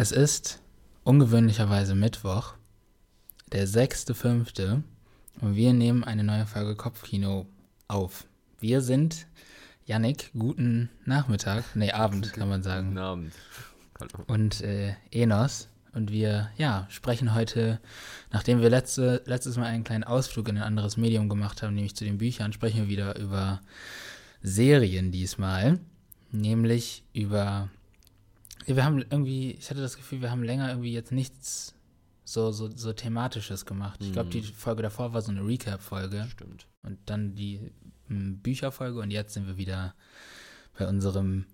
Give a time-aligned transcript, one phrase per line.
[0.00, 0.62] Es ist
[1.02, 2.54] ungewöhnlicherweise Mittwoch,
[3.50, 4.82] der 6.5.
[5.40, 7.46] und wir nehmen eine neue Folge Kopfkino
[7.88, 8.24] auf.
[8.60, 9.26] Wir sind
[9.86, 12.90] Yannick, guten Nachmittag, nee, Abend kann man sagen.
[12.90, 13.32] Guten Abend.
[13.98, 14.24] Hallo.
[14.28, 15.66] Und äh, Enos.
[15.92, 17.80] Und wir, ja, sprechen heute,
[18.30, 21.96] nachdem wir letzte, letztes Mal einen kleinen Ausflug in ein anderes Medium gemacht haben, nämlich
[21.96, 23.62] zu den Büchern, sprechen wir wieder über
[24.42, 25.80] Serien diesmal.
[26.30, 27.68] Nämlich über
[28.68, 31.74] ja, wir haben irgendwie, ich hatte das Gefühl, wir haben länger irgendwie jetzt nichts
[32.24, 34.00] so, so, so thematisches gemacht.
[34.02, 34.44] Ich glaube, die mhm.
[34.44, 36.26] Folge davor war so eine Recap-Folge.
[36.30, 36.66] Stimmt.
[36.82, 37.72] Und dann die
[38.10, 39.94] m, Bücherfolge und jetzt sind wir wieder
[40.78, 41.46] bei unserem,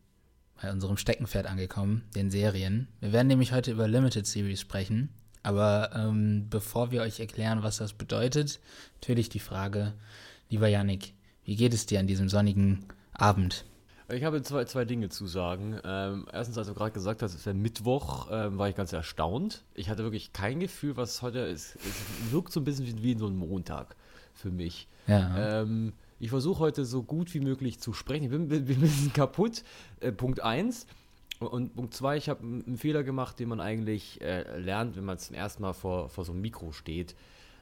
[0.61, 2.89] bei unserem Steckenpferd angekommen, den Serien.
[2.99, 5.11] Wir werden nämlich heute über Limited Series sprechen.
[5.45, 8.59] Aber ähm, bevor wir euch erklären, was das bedeutet,
[8.95, 9.93] natürlich die Frage,
[10.49, 11.13] lieber Yannick,
[11.45, 13.65] wie geht es dir an diesem sonnigen Abend?
[14.09, 15.79] Ich habe zwei, zwei Dinge zu sagen.
[15.83, 19.65] Ähm, erstens, als du gerade gesagt hast, es wäre Mittwoch, ähm, war ich ganz erstaunt.
[19.75, 21.77] Ich hatte wirklich kein Gefühl, was heute ist.
[21.77, 23.97] Es wirkt so ein bisschen wie, wie so ein Montag
[24.35, 24.89] für mich.
[25.07, 25.63] Ja.
[25.63, 28.25] Ähm, ich versuche heute so gut wie möglich zu sprechen.
[28.25, 29.65] Ich bin, bin, bin ein bisschen kaputt.
[30.01, 30.87] Äh, Punkt 1.
[31.41, 35.19] Und Punkt 2, ich habe einen Fehler gemacht, den man eigentlich äh, lernt, wenn man
[35.19, 37.17] zum ersten Mal vor, vor so einem Mikro steht.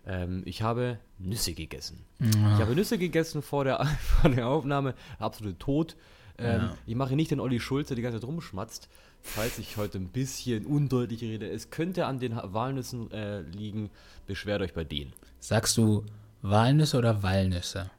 [0.07, 2.05] Ähm, ich habe Nüsse gegessen.
[2.19, 2.55] Ja.
[2.55, 5.97] Ich habe Nüsse gegessen vor der, vor der Aufnahme, absolut tot.
[6.43, 6.75] Ähm, ja.
[6.87, 8.89] Ich mache nicht den Olli Schulz, der die ganze Zeit rumschmatzt,
[9.23, 11.49] falls ich heute ein bisschen undeutlich rede.
[11.49, 13.91] Es könnte an den Walnüssen äh, liegen.
[14.27, 15.13] Beschwert euch bei denen.
[15.41, 16.05] Sagst du
[16.43, 17.91] Walnüsse oder Walnüsse?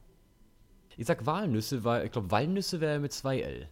[0.98, 3.68] Ich sag Walnüsse, weil ich glaube, Walnüsse wäre mit zwei L.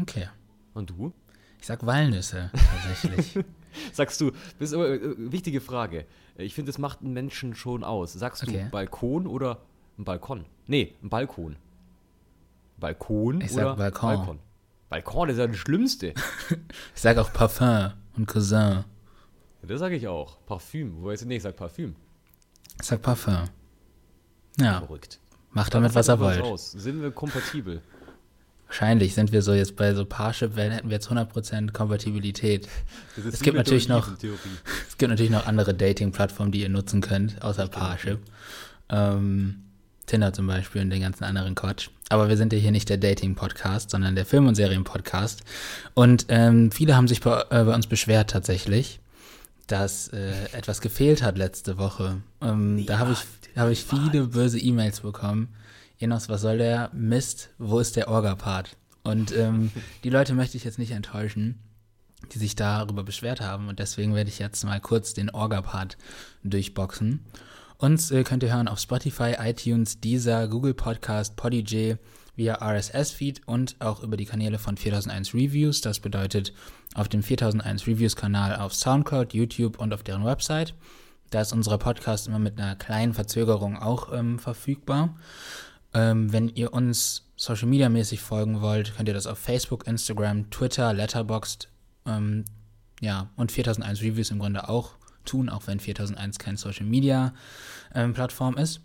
[0.00, 0.28] Okay.
[0.74, 1.12] Und du?
[1.60, 3.44] Ich sag Walnüsse, tatsächlich.
[3.92, 6.06] Sagst du, das ist aber eine äh, wichtige Frage.
[6.36, 8.12] Ich finde, das macht einen Menschen schon aus.
[8.12, 8.64] Sagst okay.
[8.64, 9.62] du Balkon oder
[9.98, 10.44] ein Balkon?
[10.66, 11.56] Nee, ein Balkon.
[12.78, 14.16] Balkon ich oder Balkon.
[14.16, 14.38] Balkon?
[14.88, 16.14] Balkon ist ja das Schlimmste.
[16.94, 18.84] ich sage auch Parfum und Cousin.
[19.62, 20.38] Das sage ich auch.
[20.46, 21.02] Parfüm.
[21.02, 21.28] Wo denn?
[21.28, 21.96] Nee, ich sag Parfüm.
[22.80, 23.44] Ich sag Parfum.
[24.60, 24.80] Ja.
[24.80, 25.18] Verrückt.
[25.50, 26.40] Macht damit, was er wollt.
[26.40, 26.72] Aus.
[26.72, 27.82] Sind wir kompatibel?
[28.66, 32.68] Wahrscheinlich sind wir so jetzt bei so Parship, hätten wir jetzt 100% Kompatibilität.
[33.16, 34.08] Es gibt natürlich noch,
[34.88, 38.18] es gibt natürlich noch andere Dating-Plattformen, die ihr nutzen könnt, außer Parship.
[38.88, 39.65] Ähm,
[40.06, 41.90] Tinder zum Beispiel und den ganzen anderen Quatsch.
[42.08, 45.42] Aber wir sind ja hier nicht der Dating-Podcast, sondern der Film- und Serien-Podcast.
[45.94, 49.00] Und ähm, viele haben sich bei, äh, bei, uns beschwert tatsächlich,
[49.66, 52.22] dass äh, etwas gefehlt hat letzte Woche.
[52.40, 53.18] Ähm, da habe ich,
[53.56, 55.48] hab ich viele böse E-Mails bekommen.
[55.98, 57.50] Enos, was soll der Mist?
[57.58, 58.76] Wo ist der Orga-Part?
[59.02, 59.72] Und ähm,
[60.04, 61.58] die Leute möchte ich jetzt nicht enttäuschen,
[62.32, 63.68] die sich darüber beschwert haben.
[63.68, 65.96] Und deswegen werde ich jetzt mal kurz den Orga-Part
[66.44, 67.24] durchboxen.
[67.78, 71.96] Uns äh, könnt ihr hören auf Spotify, iTunes, Deezer, Google Podcast, Podigy,
[72.36, 75.80] via RSS-Feed und auch über die Kanäle von 4001 Reviews.
[75.80, 76.52] Das bedeutet
[76.94, 80.74] auf dem 4001 Reviews-Kanal auf Soundcloud, YouTube und auf deren Website.
[81.30, 85.16] Da ist unser Podcast immer mit einer kleinen Verzögerung auch ähm, verfügbar.
[85.92, 90.50] Ähm, wenn ihr uns Social Media mäßig folgen wollt, könnt ihr das auf Facebook, Instagram,
[90.50, 91.68] Twitter, Letterboxd
[92.06, 92.44] ähm,
[93.00, 94.92] ja, und 4001 Reviews im Grunde auch
[95.26, 97.34] tun, auch wenn 4001 keine Social Media
[97.94, 98.80] ähm, Plattform ist.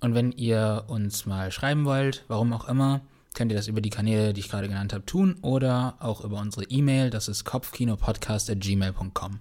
[0.00, 3.00] Und wenn ihr uns mal schreiben wollt, warum auch immer,
[3.34, 6.38] könnt ihr das über die Kanäle, die ich gerade genannt habe, tun oder auch über
[6.40, 9.40] unsere E-Mail, das ist kopfkinopodcast.gmail.com.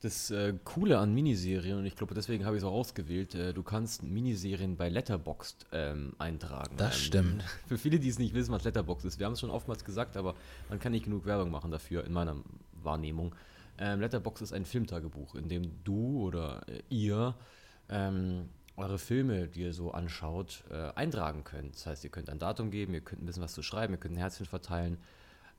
[0.00, 3.52] Das äh, Coole an Miniserien, und ich glaube, deswegen habe ich es auch ausgewählt, äh,
[3.52, 6.76] du kannst Miniserien bei Letterboxd ähm, eintragen.
[6.76, 7.44] Das ähm, stimmt.
[7.66, 10.16] Für viele, die es nicht wissen, was Letterboxd ist, wir haben es schon oftmals gesagt,
[10.16, 10.36] aber
[10.68, 12.36] man kann nicht genug Werbung machen dafür, in meiner
[12.80, 13.34] Wahrnehmung.
[13.78, 17.34] Ähm, Letterboxd ist ein Filmtagebuch, in dem du oder äh, ihr
[17.88, 21.74] ähm, eure Filme, die ihr so anschaut, äh, eintragen könnt.
[21.74, 23.98] Das heißt, ihr könnt ein Datum geben, ihr könnt ein bisschen was zu schreiben, ihr
[23.98, 24.98] könnt ein Herzchen verteilen,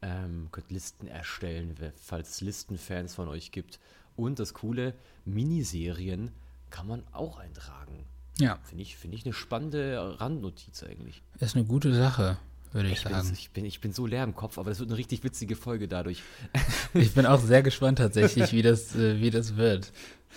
[0.02, 3.80] ähm, könnt Listen erstellen, falls es Listenfans von euch gibt.
[4.16, 4.94] Und das coole,
[5.26, 6.32] Miniserien
[6.70, 8.06] kann man auch eintragen.
[8.38, 8.58] Ja.
[8.64, 11.22] Finde ich, find ich eine spannende Randnotiz eigentlich.
[11.40, 12.38] Ist eine gute Sache
[12.72, 13.22] würde ich, ich sagen.
[13.22, 15.56] Bin, ich, bin, ich bin so leer im Kopf, aber das wird eine richtig witzige
[15.56, 16.24] Folge dadurch.
[16.94, 19.92] ich bin auch sehr gespannt tatsächlich, wie das, äh, wie das wird.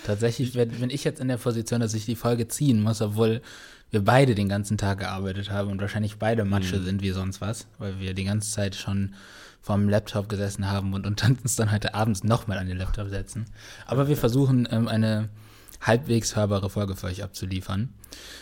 [0.06, 3.42] Tatsächlich bin ich jetzt in der Position, dass ich die Folge ziehen muss, obwohl
[3.90, 6.84] wir beide den ganzen Tag gearbeitet haben und wahrscheinlich beide Matsche mhm.
[6.84, 9.14] sind wie sonst was, weil wir die ganze Zeit schon
[9.60, 13.44] vom Laptop gesessen haben und, und uns dann heute abends nochmal an den Laptop setzen.
[13.86, 15.28] Aber wir versuchen ähm, eine
[15.82, 17.92] halbwegs hörbare Folge für euch abzuliefern.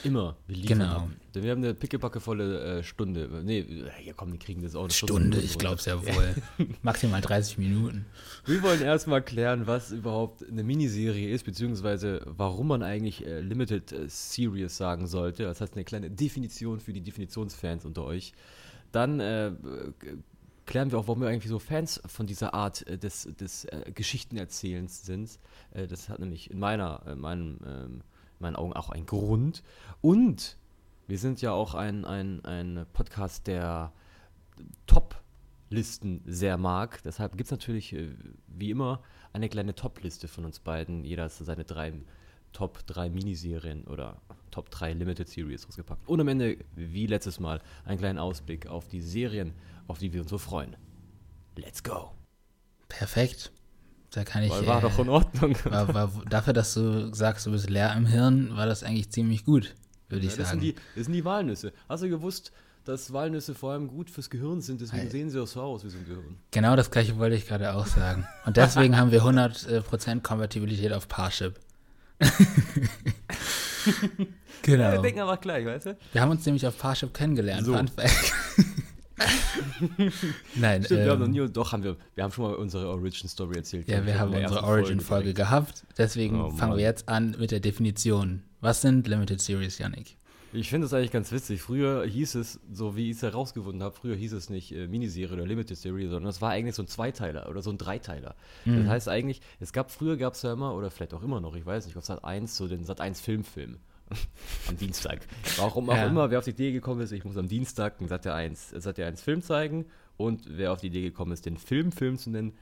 [0.05, 0.37] Immer.
[0.47, 0.97] Wir liefern genau.
[0.97, 1.09] Ab.
[1.35, 3.29] Denn wir haben eine pickepackevolle äh, Stunde.
[3.45, 3.65] Nee,
[4.05, 4.85] ja komm, die kriegen das auch.
[4.85, 6.35] Eine Stunde, ich glaube es ja wohl.
[6.83, 8.05] Maximal 30 Minuten.
[8.47, 13.93] Wir wollen erstmal klären, was überhaupt eine Miniserie ist, beziehungsweise warum man eigentlich äh, Limited
[13.93, 15.45] äh, Series sagen sollte.
[15.45, 18.33] Das heißt eine kleine Definition für die Definitionsfans unter euch.
[18.93, 19.53] Dann äh,
[20.71, 23.91] klären wir auch, warum wir eigentlich so Fans von dieser Art äh, des, des äh,
[23.93, 25.39] Geschichtenerzählens sind.
[25.73, 27.95] Äh, das hat nämlich in meiner, in meinem, ähm,
[28.39, 29.65] in meinen Augen auch einen Grund.
[30.01, 30.57] Und
[31.09, 33.93] wir sind ja auch ein, ein, ein Podcast, der
[34.87, 37.03] Top-Listen sehr mag.
[37.03, 38.15] Deshalb gibt es natürlich, äh,
[38.47, 39.03] wie immer,
[39.33, 41.05] eine kleine Top-Liste von uns beiden.
[41.05, 41.93] Jeder hat seine drei
[42.53, 44.21] Top 3 Miniserien oder
[44.51, 46.09] Top 3 Limited Series rausgepackt.
[46.09, 49.53] Und am Ende, wie letztes Mal, einen kleinen Ausblick auf die Serien,
[49.87, 50.77] auf die wir uns so freuen.
[51.57, 52.13] Let's go!
[52.89, 53.53] Perfekt.
[54.11, 54.51] Da kann ich.
[54.51, 55.57] War, war äh, doch in Ordnung.
[55.65, 59.45] War, war, dafür, dass du sagst, du bist leer im Hirn, war das eigentlich ziemlich
[59.45, 59.77] gut,
[60.09, 60.61] würde ja, ich das sagen.
[60.61, 61.73] Sind die, das sind die Walnüsse.
[61.89, 62.51] Hast du gewusst,
[62.85, 65.11] dass Walnüsse vor allem gut fürs Gehirn sind, deswegen hey.
[65.11, 66.37] sehen sie auch so aus wie so ein Gehirn.
[66.51, 68.27] Genau das gleiche wollte ich gerade auch sagen.
[68.47, 71.61] Und deswegen haben wir 100% Kompatibilität auf Parship.
[74.63, 74.83] genau.
[74.83, 75.97] Ja, wir denken aber gleich, weißt du?
[76.13, 77.65] Wir haben uns nämlich auf Parship kennengelernt.
[77.67, 77.73] So.
[80.55, 82.55] Nein, Stimmt, ähm, wir haben noch ähm, nie, doch haben wir, wir haben schon mal
[82.55, 83.87] unsere Origin Story erzählt.
[83.89, 85.85] Ja, wir haben unsere Origin-Folge gehabt.
[85.99, 88.43] Deswegen oh, fangen wir jetzt an mit der Definition.
[88.61, 90.17] Was sind Limited Series, Yannick?
[90.53, 91.63] Ich finde es eigentlich ganz witzig.
[91.63, 95.35] Früher hieß es, so wie ich es herausgefunden habe, früher hieß es nicht äh, Miniserie
[95.35, 98.35] oder Limited Series, sondern es war eigentlich so ein Zweiteiler oder so ein Dreiteiler.
[98.65, 98.79] Mhm.
[98.79, 101.55] Das heißt eigentlich, es gab, früher gab es ja immer, oder vielleicht auch immer noch,
[101.55, 103.79] ich weiß nicht, auf Sat 1, so den Sat 1 Filmfilm.
[104.69, 105.21] am Dienstag.
[105.57, 106.07] Warum auch ja.
[106.07, 108.99] immer, wer auf die Idee gekommen ist, ich muss am Dienstag einen Sat 1, Sat
[108.99, 109.87] 1 Film zeigen
[110.17, 112.53] und wer auf die Idee gekommen ist, den Film Film zu nennen,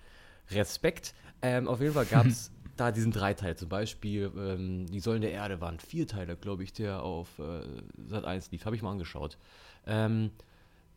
[0.51, 1.15] Respekt.
[1.41, 5.33] Ähm, auf jeden Fall gab es da diesen Dreiteil zum Beispiel, ähm, Die Säulen der
[5.33, 7.61] Erde waren vier Teile, glaube ich, der auf äh,
[8.09, 9.37] Sat 1 lief, habe ich mal angeschaut.
[9.87, 10.31] Ähm,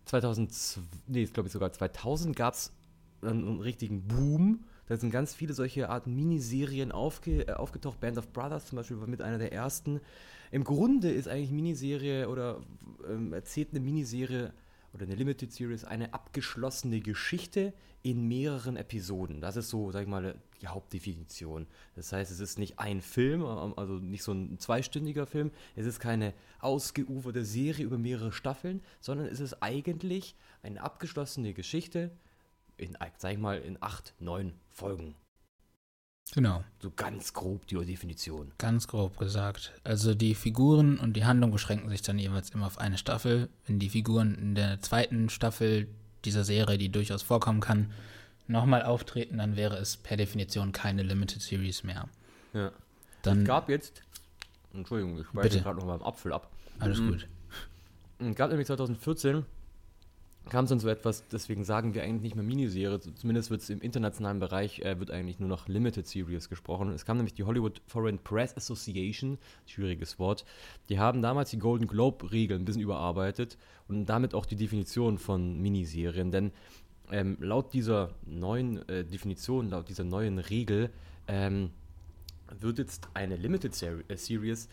[0.05, 2.71] 2000, nee, glaube ich sogar 2000 gab es
[3.21, 4.63] einen, einen, richtigen Boom.
[4.87, 7.99] Da sind ganz viele solche Art Miniserien aufge, äh, aufgetaucht.
[7.99, 10.01] Band of Brothers zum Beispiel war mit einer der ersten.
[10.51, 12.61] Im Grunde ist eigentlich Miniserie oder
[13.09, 14.53] ähm, erzählt eine Miniserie
[14.93, 17.73] oder eine Limited Series eine abgeschlossene Geschichte
[18.03, 19.41] in mehreren Episoden.
[19.41, 21.67] Das ist so, sag ich mal, die Hauptdefinition.
[21.95, 25.85] Das heißt, es ist nicht ein Film, ähm, also nicht so ein zweistündiger Film, es
[25.85, 32.11] ist keine ausgeuferte Serie über mehrere Staffeln, sondern es ist eigentlich eine abgeschlossene Geschichte
[32.77, 35.15] in, sag ich mal, in acht, neun Folgen.
[36.33, 36.63] Genau.
[36.81, 38.53] So ganz grob die Definition.
[38.57, 39.73] Ganz grob gesagt.
[39.83, 43.49] Also die Figuren und die Handlung beschränken sich dann jeweils immer auf eine Staffel.
[43.65, 45.87] Wenn die Figuren in der zweiten Staffel
[46.23, 47.91] dieser Serie, die durchaus vorkommen kann,
[48.51, 52.07] nochmal auftreten, dann wäre es per Definition keine Limited Series mehr.
[52.53, 52.71] Ja.
[53.23, 54.01] Dann, es gab jetzt,
[54.73, 56.51] Entschuldigung, ich speichere gerade noch mal im Apfel ab.
[56.79, 57.11] Alles mhm.
[57.11, 57.27] gut.
[58.19, 59.45] Es gab nämlich 2014
[60.49, 63.69] kam es dann so etwas, deswegen sagen wir eigentlich nicht mehr Miniserie, zumindest wird es
[63.69, 66.91] im internationalen Bereich, äh, wird eigentlich nur noch Limited Series gesprochen.
[66.91, 70.43] Es kam nämlich die Hollywood Foreign Press Association, schwieriges Wort,
[70.89, 73.57] die haben damals die Golden Globe-Regeln ein bisschen überarbeitet
[73.87, 76.51] und damit auch die Definition von Miniserien, denn
[77.11, 80.89] ähm, laut dieser neuen äh, Definition, laut dieser neuen Regel,
[81.27, 81.71] ähm,
[82.59, 84.67] wird jetzt eine Limited Ser äh, Series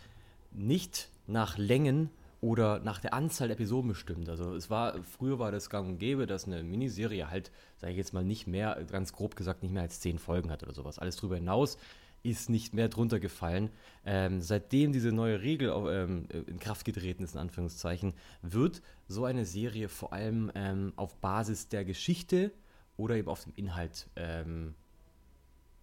[0.52, 4.29] nicht nach Längen oder nach der Anzahl der Episoden bestimmt.
[4.29, 7.99] Also es war, früher war das gang und gäbe, dass eine Miniserie halt, sage ich
[7.99, 10.99] jetzt mal, nicht mehr, ganz grob gesagt, nicht mehr als zehn Folgen hat oder sowas.
[10.99, 11.79] Alles darüber hinaus
[12.23, 13.70] ist nicht mehr drunter gefallen.
[14.05, 19.44] Ähm, seitdem diese neue Regel ähm, in Kraft getreten ist, in Anführungszeichen, wird so eine
[19.44, 22.53] Serie vor allem ähm, auf Basis der Geschichte
[22.97, 24.75] oder eben auf dem Inhalt ähm,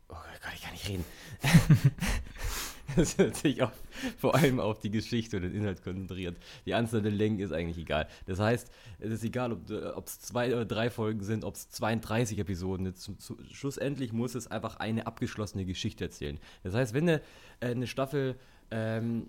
[0.08, 1.06] Oh Gott, ich kann nicht reden.
[2.96, 3.72] Das wird sich auch
[4.18, 6.38] vor allem auf die Geschichte und den Inhalt konzentriert.
[6.66, 8.08] Die Anzahl der Längen ist eigentlich egal.
[8.26, 12.40] Das heißt, es ist egal, ob es zwei oder drei Folgen sind, ob es 32
[12.40, 13.18] Episoden sind.
[13.52, 16.40] schlussendlich muss es einfach eine abgeschlossene Geschichte erzählen.
[16.64, 17.22] Das heißt, wenn eine,
[17.60, 18.36] äh, eine Staffel
[18.72, 19.28] ähm,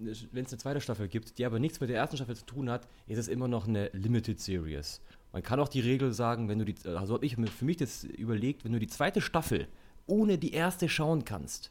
[0.00, 2.70] wenn es eine zweite Staffel gibt, die aber nichts mit der ersten Staffel zu tun
[2.70, 5.00] hat, ist es immer noch eine Limited Series.
[5.32, 8.04] Man kann auch die Regel sagen, wenn du die, also habe ich für mich das
[8.04, 9.68] überlegt, wenn du die zweite Staffel
[10.06, 11.70] ohne die erste schauen kannst,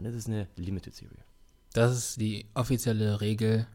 [0.00, 1.18] dann ist es eine Limited Serie.
[1.72, 3.66] Das ist die offizielle Regel,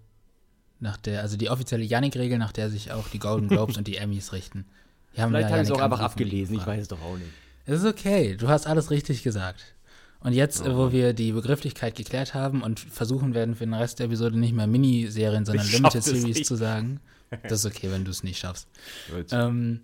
[0.80, 3.98] nach der, also die offizielle Yannick-Regel, nach der sich auch die Golden Globes und die
[3.98, 4.66] Emmys richten.
[5.14, 7.30] Vielleicht ja habe ich es auch einfach abgelesen, ich weiß es doch auch nicht.
[7.66, 9.64] Es ist okay, du hast alles richtig gesagt.
[10.20, 10.76] Und jetzt, oh.
[10.76, 14.54] wo wir die Begrifflichkeit geklärt haben und versuchen werden, für den Rest der Episode nicht
[14.54, 17.00] mehr Miniserien, sondern Limited Series zu sagen,
[17.44, 18.68] das ist okay, wenn du es nicht schaffst.
[19.32, 19.82] Ähm,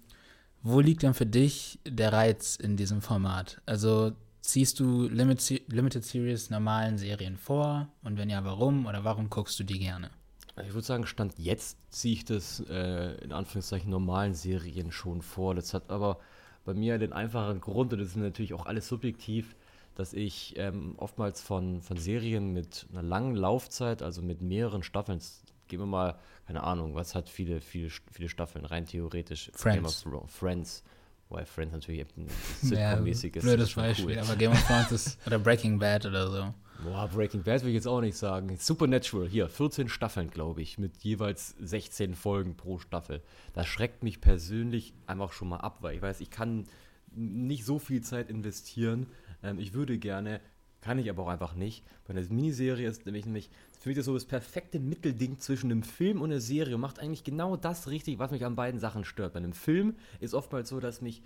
[0.63, 3.61] wo liegt denn für dich der Reiz in diesem Format?
[3.65, 7.87] Also ziehst du Limit Limited Series normalen Serien vor?
[8.03, 8.85] Und wenn ja, warum?
[8.85, 10.09] Oder warum guckst du die gerne?
[10.55, 15.21] Also ich würde sagen, Stand jetzt ziehe ich das äh, in Anführungszeichen normalen Serien schon
[15.21, 15.55] vor.
[15.55, 16.19] Das hat aber
[16.65, 19.55] bei mir den einfachen Grund, und das ist natürlich auch alles subjektiv,
[19.95, 25.19] dass ich ähm, oftmals von, von Serien mit einer langen Laufzeit, also mit mehreren Staffeln,
[25.67, 29.51] gehen wir mal, keine Ahnung, was hat viele, viele, viele Staffeln, rein theoretisch.
[29.53, 30.03] Friends.
[30.03, 30.83] Game of Friends.
[31.31, 32.27] Wobei Friends natürlich ein
[32.61, 33.43] Sitcom-mäßig ist.
[33.43, 34.19] Blödes Beispiel, cool.
[34.19, 36.53] aber Game of Thrones ist, oder Breaking Bad oder so.
[36.83, 38.57] Boah, Breaking Bad will ich jetzt auch nicht sagen.
[38.57, 43.21] Supernatural, hier, 14 Staffeln, glaube ich, mit jeweils 16 Folgen pro Staffel.
[43.53, 46.65] Das schreckt mich persönlich einfach schon mal ab, weil ich weiß, ich kann
[47.13, 49.07] nicht so viel Zeit investieren.
[49.41, 50.41] Ähm, ich würde gerne,
[50.81, 51.83] kann ich aber auch einfach nicht.
[52.07, 55.83] Bei einer Miniserie ist nämlich, nämlich für mich das so das perfekte Mittelding zwischen einem
[55.83, 56.77] Film und einer Serie.
[56.77, 59.33] Macht eigentlich genau das richtig, was mich an beiden Sachen stört.
[59.33, 61.21] Bei einem Film ist oftmals so, dass mich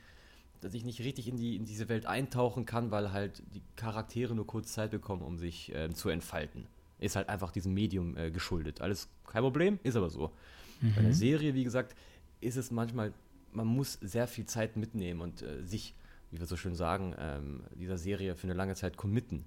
[0.62, 4.34] dass ich nicht richtig in, die, in diese Welt eintauchen kann, weil halt die Charaktere
[4.34, 6.66] nur kurz Zeit bekommen, um sich äh, zu entfalten.
[6.98, 8.82] Ist halt einfach diesem Medium äh, geschuldet.
[8.82, 10.32] Alles kein Problem, ist aber so.
[10.82, 10.94] Mhm.
[10.96, 11.96] Bei einer Serie, wie gesagt,
[12.42, 13.14] ist es manchmal,
[13.52, 15.94] man muss sehr viel Zeit mitnehmen und äh, sich,
[16.32, 19.46] wie wir so schön sagen, ähm, dieser Serie für eine lange Zeit committen.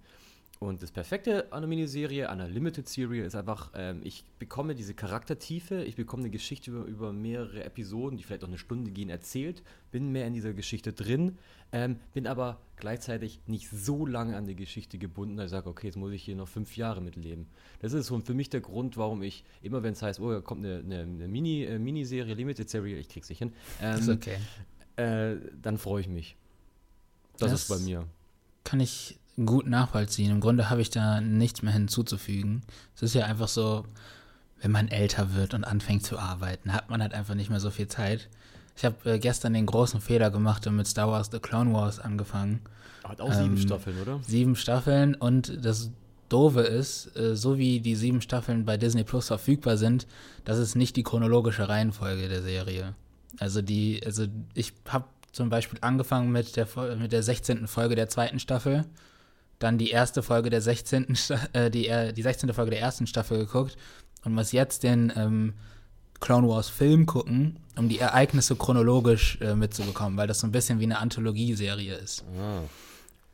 [0.60, 4.74] Und das Perfekte an einer Miniserie, an einer Limited Serie ist einfach, ähm, ich bekomme
[4.74, 8.90] diese Charaktertiefe, ich bekomme eine Geschichte über, über, mehrere Episoden, die vielleicht auch eine Stunde
[8.90, 11.38] gehen, erzählt, bin mehr in dieser Geschichte drin,
[11.70, 15.86] ähm, bin aber gleichzeitig nicht so lange an die Geschichte gebunden, dass ich sage, okay,
[15.86, 17.46] jetzt muss ich hier noch fünf Jahre mitleben.
[17.78, 20.40] Das ist so für mich der Grund, warum ich, immer wenn es heißt, oh, da
[20.40, 24.08] kommt eine, eine, eine Mini, äh, Miniserie, Limited Serie, ich krieg's nicht hin, ähm, ist
[24.08, 24.38] okay.
[24.96, 26.36] Äh, dann freue ich mich.
[27.38, 28.04] Das, das ist bei mir.
[28.64, 30.30] Kann ich gut nachvollziehen.
[30.30, 32.62] Im Grunde habe ich da nichts mehr hinzuzufügen.
[32.96, 33.84] Es ist ja einfach so,
[34.60, 37.70] wenn man älter wird und anfängt zu arbeiten, hat man halt einfach nicht mehr so
[37.70, 38.28] viel Zeit.
[38.76, 41.98] Ich habe äh, gestern den großen Fehler gemacht und mit Star Wars The Clone Wars
[41.98, 42.60] angefangen.
[43.04, 44.20] Hat auch sieben ähm, Staffeln, oder?
[44.26, 45.90] Sieben Staffeln und das
[46.28, 50.06] Doofe ist, äh, so wie die sieben Staffeln bei Disney Plus verfügbar sind,
[50.44, 52.94] das ist nicht die chronologische Reihenfolge der Serie.
[53.38, 56.66] Also die, also ich habe zum Beispiel angefangen mit der,
[56.96, 57.66] mit der 16.
[57.66, 58.84] Folge der zweiten Staffel
[59.58, 61.16] dann die erste Folge der 16.
[61.52, 62.52] Äh, die, äh, die 16.
[62.54, 63.76] Folge der ersten Staffel geguckt
[64.24, 65.54] und muss jetzt den ähm,
[66.20, 70.80] Clone Wars Film gucken, um die Ereignisse chronologisch äh, mitzubekommen, weil das so ein bisschen
[70.80, 72.24] wie eine Anthologieserie ist.
[72.38, 72.62] Ah.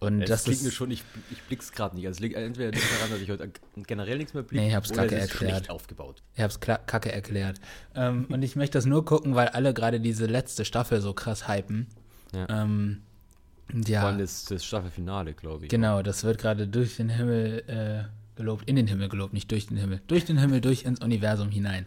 [0.04, 2.06] Und ja, das, das mir schon, ich, ich blick's gerade nicht.
[2.06, 3.50] Also es liegt entweder daran, dass ich heute
[3.87, 5.70] generell nichts mehr blicke, nee, ich hab's kacke erklärt.
[5.70, 6.23] aufgebaut.
[6.34, 7.61] Ich hab's kacke erklärt.
[7.94, 11.49] ähm, und ich möchte das nur gucken, weil alle gerade diese letzte Staffel so krass
[11.49, 11.87] hypen.
[12.32, 12.62] Ja.
[12.62, 13.02] Ähm,
[13.87, 14.00] ja.
[14.00, 15.70] Vor allem das, das Staffelfinale, glaube ich.
[15.70, 19.66] Genau, das wird gerade durch den Himmel äh, gelobt, in den Himmel gelobt, nicht durch
[19.66, 20.00] den Himmel.
[20.06, 21.87] Durch den Himmel, durch ins Universum hinein.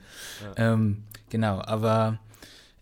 [0.58, 0.74] Ja.
[0.74, 2.20] Ähm, genau, aber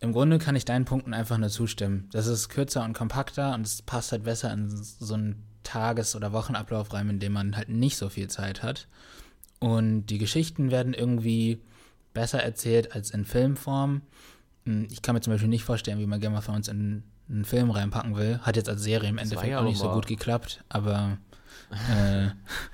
[0.06, 2.08] im Grunde kann ich deinen Punkten einfach nur zustimmen.
[2.12, 6.32] Das ist kürzer und kompakter und es passt halt besser in so einen Tages- oder
[6.32, 8.88] Wochenablauf rein, in dem man halt nicht so viel Zeit hat.
[9.60, 11.60] Und die Geschichten werden irgendwie
[12.14, 14.02] besser erzählt als in Filmform.
[14.66, 17.46] Hm, ich kann mir zum Beispiel nicht vorstellen, wie man Game of Thrones in einen
[17.46, 18.40] Film reinpacken will.
[18.44, 21.18] Hat jetzt als Serie im Endeffekt ja auch nicht so gut geklappt, aber.
[21.72, 22.30] Äh,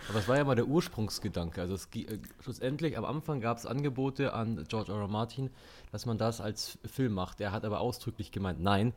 [0.09, 1.61] aber es war ja mal der Ursprungsgedanke.
[1.61, 5.00] Also es, äh, schlussendlich, am Anfang gab es Angebote an George R.
[5.00, 5.07] R.
[5.07, 5.50] Martin,
[5.91, 7.41] dass man das als Film macht.
[7.41, 8.93] Er hat aber ausdrücklich gemeint, nein,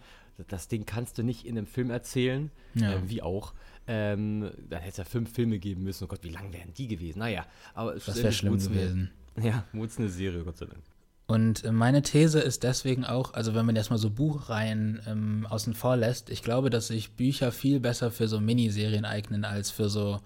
[0.48, 2.92] das Ding kannst du nicht in einem Film erzählen, ja.
[2.92, 3.54] äh, wie auch.
[3.86, 6.04] Ähm, dann hätte es ja fünf Filme geben müssen.
[6.04, 7.18] Oh Gott, wie lang wären die gewesen?
[7.18, 9.10] Naja, aber das wäre schlimm gewesen.
[9.40, 10.82] ja, wurde eine Serie, Gott sei Dank.
[11.26, 15.74] Und äh, meine These ist deswegen auch, also wenn man erstmal so Buchreihen ähm, außen
[15.74, 19.88] vor lässt, ich glaube, dass sich Bücher viel besser für so Miniserien eignen als für
[19.88, 20.20] so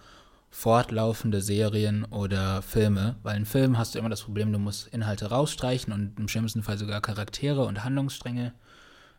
[0.51, 5.27] fortlaufende Serien oder Filme, weil in Filmen hast du immer das Problem, du musst Inhalte
[5.27, 8.53] rausstreichen und im schlimmsten Fall sogar Charaktere und Handlungsstränge.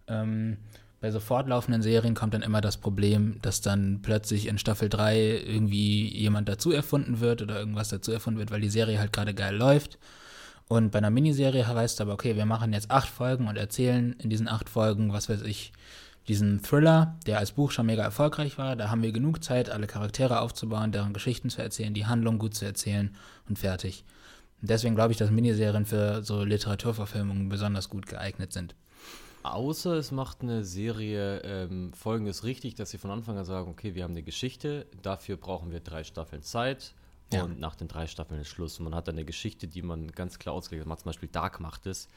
[0.07, 0.57] Ähm,
[1.01, 5.43] bei so fortlaufenden Serien kommt dann immer das Problem, dass dann plötzlich in Staffel 3
[5.45, 9.33] irgendwie jemand dazu erfunden wird oder irgendwas dazu erfunden wird, weil die Serie halt gerade
[9.33, 9.97] geil läuft
[10.69, 14.15] und bei einer Miniserie heißt es aber, okay, wir machen jetzt acht Folgen und erzählen
[14.19, 15.73] in diesen acht Folgen, was weiß ich,
[16.29, 18.77] diesen Thriller, der als Buch schon mega erfolgreich war.
[18.77, 22.55] Da haben wir genug Zeit, alle Charaktere aufzubauen, deren Geschichten zu erzählen, die Handlung gut
[22.55, 23.13] zu erzählen
[23.49, 24.05] und fertig.
[24.61, 28.75] Und deswegen glaube ich, dass Miniserien für so Literaturverfilmungen besonders gut geeignet sind.
[29.43, 33.95] Außer es macht eine Serie ähm, folgendes richtig, dass sie von Anfang an sagen, okay,
[33.95, 36.93] wir haben eine Geschichte, dafür brauchen wir drei Staffeln Zeit
[37.31, 37.43] ja.
[37.43, 38.79] Und nach den drei Staffeln ist Schluss.
[38.79, 40.99] Und man hat dann eine Geschichte, die man ganz klar ausgelegt hat.
[40.99, 42.07] Zum Beispiel Dark macht es,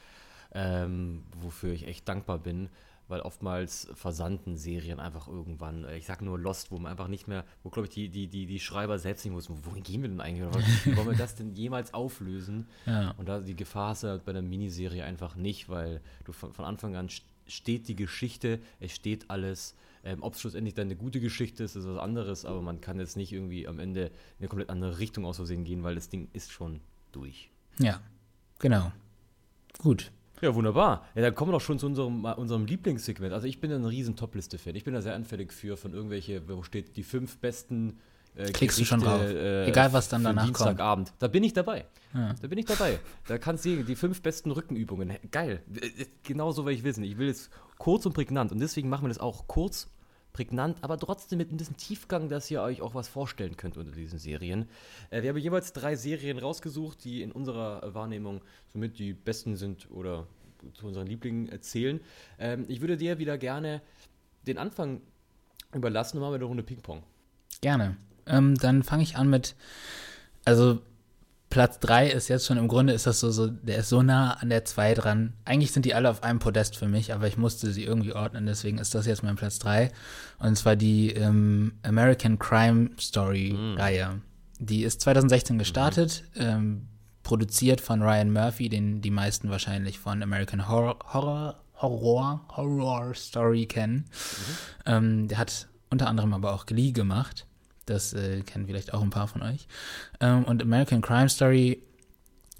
[0.53, 2.69] ähm, wofür ich echt dankbar bin,
[3.13, 7.27] weil oftmals versandten Serien einfach irgendwann, äh, ich sag nur Lost, wo man einfach nicht
[7.27, 10.09] mehr, wo glaube ich die, die, die, die Schreiber selbst nicht wussten, wohin gehen wir
[10.09, 10.47] denn eigentlich?
[10.47, 12.65] Oder wie wollen wir das denn jemals auflösen?
[12.87, 13.11] Ja.
[13.19, 16.65] Und da die Gefahr ist halt bei der Miniserie einfach nicht, weil du von, von
[16.65, 17.09] Anfang an
[17.45, 21.75] steht die Geschichte, es steht alles ähm, Ob es schlussendlich dann eine gute Geschichte ist,
[21.75, 24.97] ist was anderes, aber man kann jetzt nicht irgendwie am Ende in eine komplett andere
[24.97, 27.51] Richtung aus Versehen gehen, weil das Ding ist schon durch.
[27.77, 28.01] Ja,
[28.57, 28.91] genau.
[29.77, 30.11] Gut.
[30.43, 31.05] Ja, wunderbar.
[31.15, 33.31] Ja, dann kommen wir doch schon zu unserem, unserem Lieblingssegment.
[33.31, 34.75] Also ich bin ein riesen Top-Liste-Fan.
[34.75, 37.97] Ich bin da sehr anfällig für von irgendwelche, wo steht die fünf besten
[38.35, 39.21] äh, Klickst du schon drauf.
[39.21, 41.09] Äh, Egal, was dann danach Dienstagabend.
[41.09, 41.21] kommt.
[41.21, 41.85] Da bin ich dabei.
[42.13, 42.33] Ja.
[42.41, 42.99] Da bin ich dabei.
[43.25, 45.17] Da kannst du sehen, die fünf besten Rückenübungen.
[45.31, 45.63] Geil.
[45.73, 47.05] Äh, genau so will ich wissen.
[47.05, 48.51] Ich will es kurz und prägnant.
[48.51, 49.89] Und deswegen machen wir das auch kurz,
[50.33, 53.91] prägnant, aber trotzdem mit ein bisschen Tiefgang, dass ihr euch auch was vorstellen könnt unter
[53.91, 54.67] diesen Serien.
[55.11, 59.89] Äh, wir haben jeweils drei Serien rausgesucht, die in unserer Wahrnehmung somit die besten sind
[59.91, 60.27] oder
[60.73, 62.01] zu unseren Lieblingen zählen.
[62.39, 63.81] Ähm, ich würde dir wieder gerne
[64.47, 65.01] den Anfang
[65.73, 67.03] überlassen und machen wir eine Runde Ping-Pong.
[67.61, 67.97] Gerne.
[68.25, 69.55] Ähm, dann fange ich an mit,
[70.45, 70.81] also
[71.53, 74.31] Platz 3 ist jetzt schon im Grunde ist das so, so, der ist so nah
[74.33, 75.33] an der 2 dran.
[75.45, 78.47] Eigentlich sind die alle auf einem Podest für mich, aber ich musste sie irgendwie ordnen,
[78.47, 79.91] deswegen ist das jetzt mein Platz 3.
[80.39, 83.77] Und zwar die ähm, American Crime Story mhm.
[83.77, 84.21] Reihe.
[84.57, 86.41] Die ist 2016 gestartet, mhm.
[86.41, 86.87] ähm,
[87.21, 93.67] produziert von Ryan Murphy, den die meisten wahrscheinlich von American Horror, Horror, Horror, Horror Story
[93.67, 94.05] kennen.
[94.07, 94.87] Mhm.
[94.87, 97.45] Ähm, der hat unter anderem aber auch Glee gemacht.
[97.85, 99.67] Das äh, kennen vielleicht auch ein paar von euch.
[100.19, 101.83] Ähm, und American Crime Story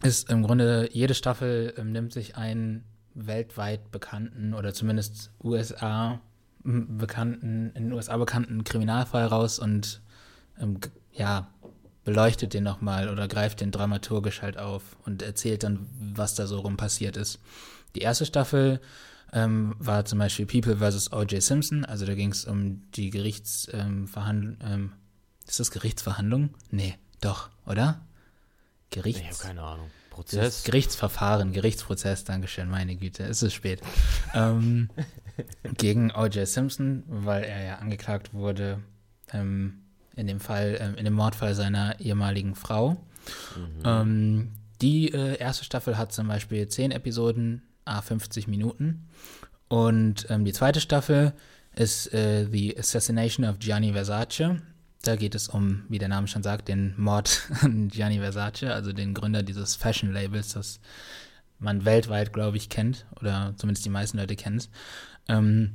[0.04, 2.84] ist im Grunde, jede Staffel ähm, nimmt sich einen
[3.16, 6.20] weltweit bekannten oder zumindest USA
[6.64, 10.02] bekannten, in den USA bekannten Kriminalfall raus und
[10.60, 10.80] ähm,
[11.12, 11.48] ja,
[12.04, 16.60] beleuchtet den nochmal oder greift den dramaturgisch halt auf und erzählt dann, was da so
[16.60, 17.40] rum passiert ist.
[17.96, 18.80] Die erste Staffel
[19.32, 21.12] ähm, war zum Beispiel People vs.
[21.12, 21.42] O.J.
[21.42, 24.94] Simpson, also da ging es um die Gerichtsverhandlung, ähm,
[25.48, 26.52] ist das Gerichtsverhandlung?
[26.72, 28.02] Nee, doch, oder?
[28.90, 29.22] Gerichts.
[29.22, 29.90] Ich habe keine Ahnung.
[30.10, 30.64] Prozess.
[30.64, 33.82] Gerichtsverfahren, Gerichtsprozess, Dankeschön, meine Güte, es ist spät.
[34.36, 34.90] ähm,
[35.78, 36.48] gegen O.J.
[36.48, 38.80] Simpson, weil er ja angeklagt wurde
[39.34, 39.82] ähm,
[40.16, 42.92] in dem Fall, ähm, in dem Mordfall seiner ehemaligen Frau.
[43.56, 43.84] Mhm.
[43.84, 49.08] Ähm, die äh, erste Staffel hat zum Beispiel zehn Episoden, a 50 Minuten.
[49.68, 51.34] Und ähm, die zweite Staffel
[51.76, 54.62] ist äh, The Assassination of Gianni Versace.
[55.04, 58.94] Da geht es um, wie der Name schon sagt, den Mord an Gianni Versace, also
[58.94, 60.80] den Gründer dieses Fashion-Labels, das
[61.60, 64.70] man weltweit, glaube ich, kennt, oder zumindest die meisten Leute kennen es.
[65.28, 65.74] Ähm,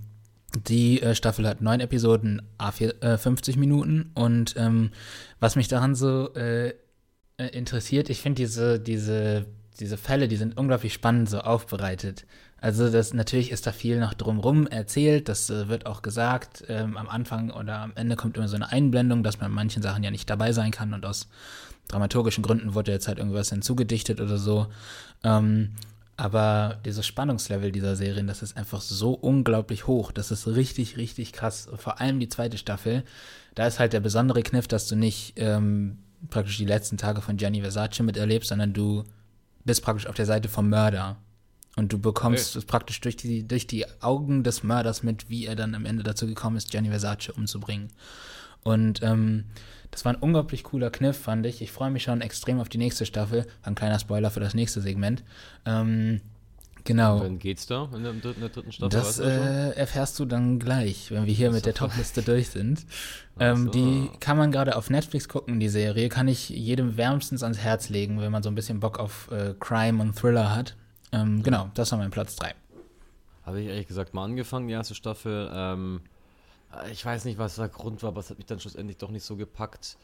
[0.66, 4.10] die äh, Staffel hat neun Episoden, a äh, 50 Minuten.
[4.14, 4.90] Und ähm,
[5.40, 6.68] was mich daran so äh,
[7.36, 9.46] äh interessiert, ich finde diese, diese,
[9.78, 12.26] diese Fälle, die sind unglaublich spannend so aufbereitet.
[12.60, 16.96] Also das natürlich ist da viel noch drumrum erzählt, das äh, wird auch gesagt, ähm,
[16.96, 20.10] am Anfang oder am Ende kommt immer so eine Einblendung, dass man manchen Sachen ja
[20.10, 21.28] nicht dabei sein kann und aus
[21.86, 24.66] dramaturgischen Gründen wurde jetzt halt irgendwas hinzugedichtet oder so.
[25.22, 25.70] Ähm,
[26.16, 30.10] aber dieses Spannungslevel dieser Serien, das ist einfach so unglaublich hoch.
[30.10, 31.68] Das ist richtig, richtig krass.
[31.76, 33.04] Vor allem die zweite Staffel.
[33.54, 37.36] Da ist halt der besondere Kniff, dass du nicht ähm, praktisch die letzten Tage von
[37.36, 39.04] Gianni Versace miterlebst, sondern du
[39.64, 41.16] bist praktisch auf der Seite vom Mörder.
[41.78, 45.54] Und du bekommst es praktisch durch die, durch die Augen des Mörders mit, wie er
[45.54, 47.90] dann am Ende dazu gekommen ist, Gianni Versace umzubringen.
[48.64, 49.44] Und ähm,
[49.92, 51.62] das war ein unglaublich cooler Kniff, fand ich.
[51.62, 53.46] Ich freue mich schon extrem auf die nächste Staffel.
[53.62, 55.22] Ein kleiner Spoiler für das nächste Segment.
[55.66, 56.20] Ähm,
[56.82, 57.20] genau.
[57.20, 58.88] Wann geht's da in der, in der dritten Staffel?
[58.88, 62.84] Das äh, erfährst du dann gleich, wenn wir hier mit der Topliste durch sind.
[63.40, 63.70] Ähm, so.
[63.70, 66.08] Die kann man gerade auf Netflix gucken, die Serie.
[66.08, 69.54] Kann ich jedem wärmstens ans Herz legen, wenn man so ein bisschen Bock auf äh,
[69.60, 70.74] Crime und Thriller hat.
[71.12, 72.54] Ähm, genau, das war mein Platz 3.
[73.44, 75.50] Habe ich ehrlich gesagt mal angefangen, die erste Staffel.
[75.52, 76.00] Ähm,
[76.92, 79.24] ich weiß nicht, was der Grund war, aber es hat mich dann schlussendlich doch nicht
[79.24, 79.96] so gepackt.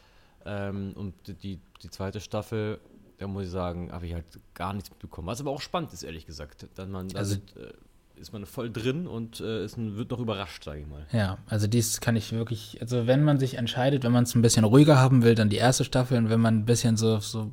[0.46, 2.80] Ähm, und die, die zweite Staffel,
[3.18, 5.28] da muss ich sagen, habe ich halt gar nichts mitbekommen.
[5.28, 6.66] Was aber auch spannend ist, ehrlich gesagt.
[6.74, 7.72] Dann man, also, äh,
[8.16, 11.06] ist man voll drin und äh, ist, wird noch überrascht, sage ich mal.
[11.12, 14.42] Ja, also dies kann ich wirklich, also wenn man sich entscheidet, wenn man es ein
[14.42, 17.50] bisschen ruhiger haben will, dann die erste Staffel und wenn man ein bisschen so, so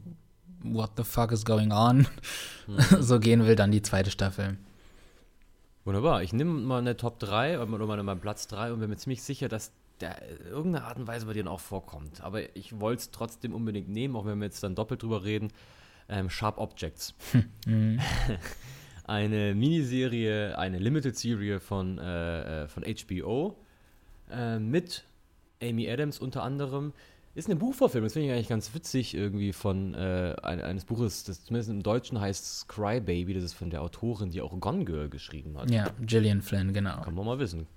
[0.64, 2.08] what the fuck is going on,
[2.68, 2.78] mhm.
[3.00, 4.58] so gehen will, dann die zweite Staffel.
[5.84, 6.22] Wunderbar.
[6.22, 9.24] Ich nehme mal eine Top 3 oder mal meinen Platz 3 und bin mir ziemlich
[9.24, 12.22] sicher, dass der irgendeine Art und Weise bei dir auch vorkommt.
[12.22, 15.52] Aber ich wollte es trotzdem unbedingt nehmen, auch wenn wir jetzt dann doppelt drüber reden.
[16.10, 17.14] Ähm, Sharp Objects.
[17.66, 18.00] Mhm.
[19.04, 23.56] eine Miniserie, eine Limited Serie von, äh, äh von HBO
[24.32, 25.04] äh, mit
[25.62, 26.94] Amy Adams unter anderem,
[27.34, 31.46] ist eine Buchverfilmung, das finde ich eigentlich ganz witzig irgendwie von äh, eines Buches, das
[31.46, 35.10] zumindest im Deutschen heißt Cry Baby, das ist von der Autorin, die auch Gone Girl
[35.10, 35.72] geschrieben hat.
[35.72, 37.02] Ja, Gillian Flynn, genau.
[37.02, 37.68] Kann man mal wissen.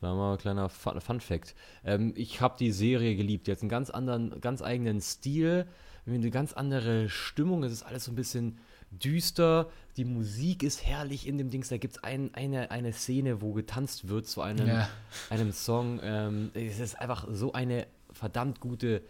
[0.00, 1.54] Mal kleiner Fun, Fun Fact.
[1.84, 3.46] Ähm, ich habe die Serie geliebt.
[3.46, 5.66] Die hat einen ganz anderen, ganz eigenen Stil,
[6.06, 7.64] eine ganz andere Stimmung.
[7.64, 8.58] Es ist alles so ein bisschen
[8.90, 9.68] düster.
[9.96, 11.68] Die Musik ist herrlich in dem Dings.
[11.68, 14.88] Da gibt es ein, eine, eine Szene, wo getanzt wird zu einem, ja.
[15.30, 15.98] einem Song.
[16.02, 17.86] Ähm, es ist einfach so eine
[18.16, 19.02] verdammt gute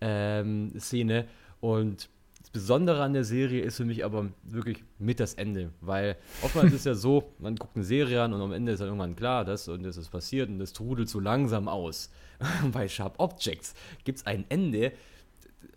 [0.00, 1.26] ähm, Szene.
[1.60, 2.08] Und
[2.52, 6.80] Besondere an der Serie ist für mich aber wirklich mit das Ende, weil oftmals ist
[6.80, 9.46] es ja so, man guckt eine Serie an und am Ende ist dann irgendwann klar,
[9.46, 12.10] das und das ist passiert und das trudelt so langsam aus.
[12.72, 13.72] Bei Sharp Objects
[14.04, 14.92] gibt es ein Ende,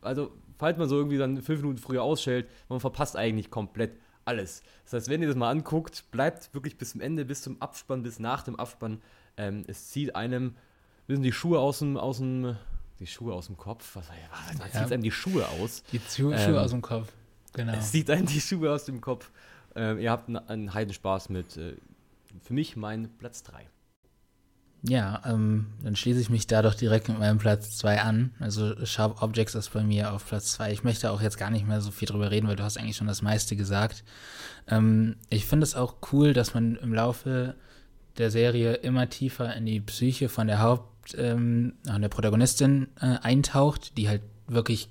[0.01, 3.91] also falls man so irgendwie dann fünf Minuten früher ausschält, man verpasst eigentlich komplett
[4.25, 4.61] alles.
[4.83, 8.03] Das heißt, wenn ihr das mal anguckt, bleibt wirklich bis zum Ende, bis zum Abspann,
[8.03, 9.01] bis nach dem Abspann.
[9.37, 10.55] Ähm, es zieht einem,
[11.07, 12.57] wissen die Schuhe aus dem, aus dem
[12.99, 13.95] die Schuhe aus dem Kopf.
[13.95, 14.83] Was, was, was ja.
[14.83, 15.83] zieht einem die Schuhe aus?
[15.91, 17.11] Die Schuhe ähm, aus dem Kopf,
[17.53, 17.73] genau.
[17.73, 19.31] Es zieht einem die Schuhe aus dem Kopf.
[19.75, 21.75] Ähm, ihr habt einen, einen Heidenspaß mit, äh,
[22.41, 23.67] für mich mein Platz 3.
[24.87, 28.35] Ja, ähm, dann schließe ich mich da doch direkt mit meinem Platz 2 an.
[28.39, 30.71] Also Sharp Objects ist bei mir auf Platz 2.
[30.71, 32.97] Ich möchte auch jetzt gar nicht mehr so viel drüber reden, weil du hast eigentlich
[32.97, 34.03] schon das meiste gesagt.
[34.67, 37.55] Ähm, ich finde es auch cool, dass man im Laufe
[38.17, 43.97] der Serie immer tiefer in die Psyche von der Haupt ähm, der Protagonistin äh, eintaucht,
[43.97, 44.89] die halt wirklich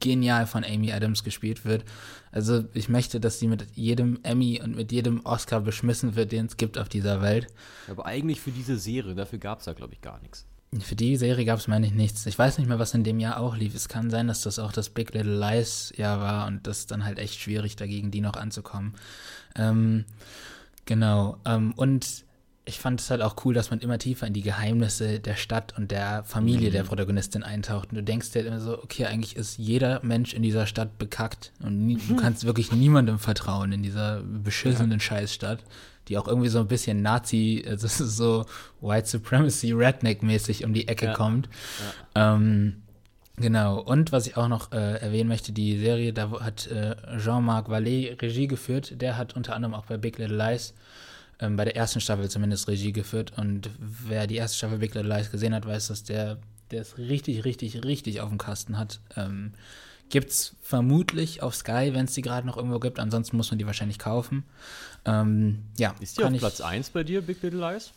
[0.00, 1.84] genial von Amy Adams gespielt wird.
[2.32, 6.46] Also ich möchte, dass sie mit jedem Emmy und mit jedem Oscar beschmissen wird, den
[6.46, 7.46] es gibt auf dieser Welt.
[7.88, 10.46] Aber eigentlich für diese Serie, dafür gab es da, glaube ich, gar nichts.
[10.80, 12.26] Für die Serie gab es, meine ich, nichts.
[12.26, 13.74] Ich weiß nicht mehr, was in dem Jahr auch lief.
[13.74, 17.04] Es kann sein, dass das auch das Big Little Lies Jahr war und das dann
[17.04, 18.94] halt echt schwierig, dagegen die noch anzukommen.
[19.56, 20.04] Ähm,
[20.84, 21.38] genau.
[21.46, 22.26] Ähm, und
[22.68, 25.74] ich fand es halt auch cool, dass man immer tiefer in die Geheimnisse der Stadt
[25.76, 26.72] und der Familie mhm.
[26.72, 27.90] der Protagonistin eintaucht.
[27.90, 31.52] Und du denkst dir immer so, okay, eigentlich ist jeder Mensch in dieser Stadt bekackt.
[31.62, 35.00] Und nie, du kannst wirklich niemandem vertrauen in dieser beschissenen ja.
[35.00, 35.60] Scheißstadt,
[36.08, 38.44] die auch irgendwie so ein bisschen Nazi, also so
[38.82, 41.14] White Supremacy Redneck-mäßig um die Ecke ja.
[41.14, 41.48] kommt.
[42.14, 42.34] Ja.
[42.34, 42.82] Ähm,
[43.40, 47.68] Genau, und was ich auch noch äh, erwähnen möchte, die Serie, da hat äh, Jean-Marc
[47.68, 50.74] Vallée Regie geführt, der hat unter anderem auch bei Big Little Lies
[51.40, 53.32] ähm, bei der ersten Staffel zumindest Regie geführt.
[53.36, 56.38] Und wer die erste Staffel Big Little Lies gesehen hat, weiß, dass der,
[56.70, 59.00] der es richtig, richtig, richtig auf dem Kasten hat.
[59.16, 59.52] Ähm,
[60.10, 62.98] Gibt es vermutlich auf Sky, wenn es die gerade noch irgendwo gibt.
[62.98, 64.44] Ansonsten muss man die wahrscheinlich kaufen.
[65.04, 67.92] Ähm, ja, ist die auf Platz 1 bei dir, Big Little Lies?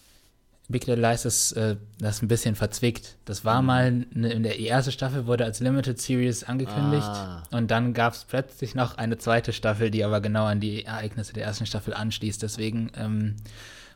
[0.71, 3.17] Big Little Lies ist äh, das ein bisschen verzwickt.
[3.25, 3.67] Das war mhm.
[3.67, 7.43] mal ne, in der erste Staffel wurde als Limited Series angekündigt ah.
[7.51, 11.33] und dann gab es plötzlich noch eine zweite Staffel, die aber genau an die Ereignisse
[11.33, 12.41] der ersten Staffel anschließt.
[12.41, 13.35] Deswegen ähm,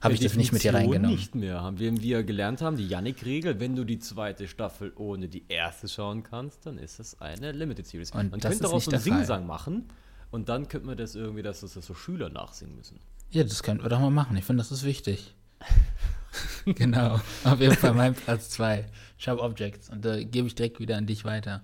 [0.01, 1.15] habe ich das nicht mit hier reingenommen.
[1.15, 1.61] Nicht mehr.
[1.61, 5.45] Haben wir, wie wir gelernt haben, die Yannick-Regel, wenn du die zweite Staffel ohne die
[5.47, 8.11] erste schauen kannst, dann ist es eine Limited Series.
[8.11, 9.89] Und man könnte daraus so einen Singsang machen
[10.31, 12.99] und dann könnte man das irgendwie, dass das so Schüler nachsingen müssen.
[13.31, 14.37] Ja, das könnten wir doch mal machen.
[14.37, 15.33] Ich finde, das ist wichtig.
[16.65, 18.85] genau, auf jeden Fall mein Platz 2.
[19.17, 19.89] Sharp Objects.
[19.89, 21.63] Und da gebe ich direkt wieder an dich weiter.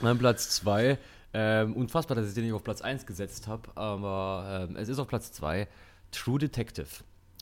[0.00, 0.98] Mein Platz 2.
[1.32, 4.98] Ähm, unfassbar, dass ich den nicht auf Platz 1 gesetzt habe, aber ähm, es ist
[4.98, 5.68] auf Platz 2.
[6.10, 6.86] True Detective.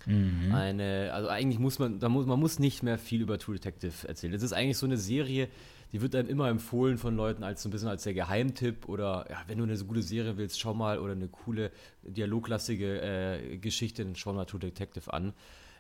[0.07, 0.53] Mhm.
[0.53, 4.07] Eine, also eigentlich muss man, da muss, man muss nicht mehr viel über True Detective
[4.07, 4.33] erzählen.
[4.35, 5.49] Es ist eigentlich so eine Serie,
[5.93, 9.27] die wird einem immer empfohlen von Leuten als so ein bisschen als der Geheimtipp oder
[9.31, 11.71] ja, wenn du eine so gute Serie willst, schau mal oder eine coole
[12.03, 15.35] dialoglastige äh, Geschichte, dann schau mal True Detective an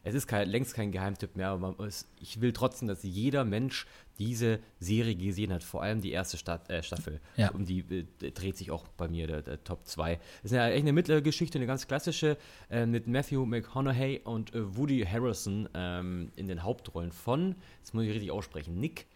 [0.04, 3.86] es ist kein, längst kein Geheimtipp mehr, aber ist, ich will trotzdem, dass jeder Mensch
[4.18, 7.20] diese Serie gesehen hat, vor allem die erste Stat äh, Staffel.
[7.36, 7.50] Ja.
[7.50, 10.20] Um die äh, dreht sich auch bei mir der, der Top 2.
[10.42, 12.36] Es ist ja echt eine mittlere Geschichte, eine ganz klassische,
[12.70, 18.04] äh, mit Matthew McConaughey und äh, Woody Harrison ähm, in den Hauptrollen von, jetzt muss
[18.04, 19.06] ich richtig aussprechen, Nick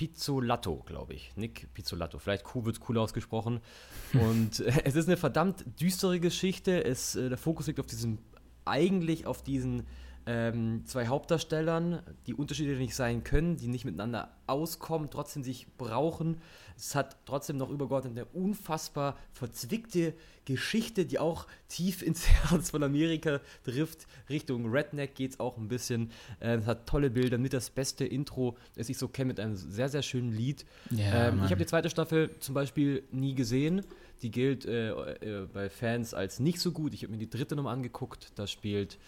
[0.00, 1.32] Pizzolatto, glaube ich.
[1.36, 2.18] Nick Pizzolatto.
[2.18, 3.60] Vielleicht wird es cool ausgesprochen.
[4.14, 6.82] Und äh, es ist eine verdammt düstere Geschichte.
[6.82, 8.16] Es, äh, der Fokus liegt auf diesem,
[8.64, 9.86] eigentlich auf diesen
[10.26, 16.40] ähm, zwei Hauptdarstellern, die unterschiedlich sein können, die nicht miteinander auskommen, trotzdem sich brauchen.
[16.76, 22.82] Es hat trotzdem noch übergeordnet eine unfassbar verzwickte Geschichte, die auch tief ins Herz von
[22.82, 24.06] Amerika trifft.
[24.28, 26.10] Richtung Redneck geht es auch ein bisschen.
[26.40, 29.56] Äh, es hat tolle Bilder mit das beste Intro, das ich so kenne, mit einem
[29.56, 30.64] sehr, sehr schönen Lied.
[30.90, 33.82] Ja, ähm, ich habe die zweite Staffel zum Beispiel nie gesehen.
[34.22, 36.92] Die gilt äh, äh, bei Fans als nicht so gut.
[36.92, 38.32] Ich habe mir die dritte nochmal angeguckt.
[38.34, 38.98] Da spielt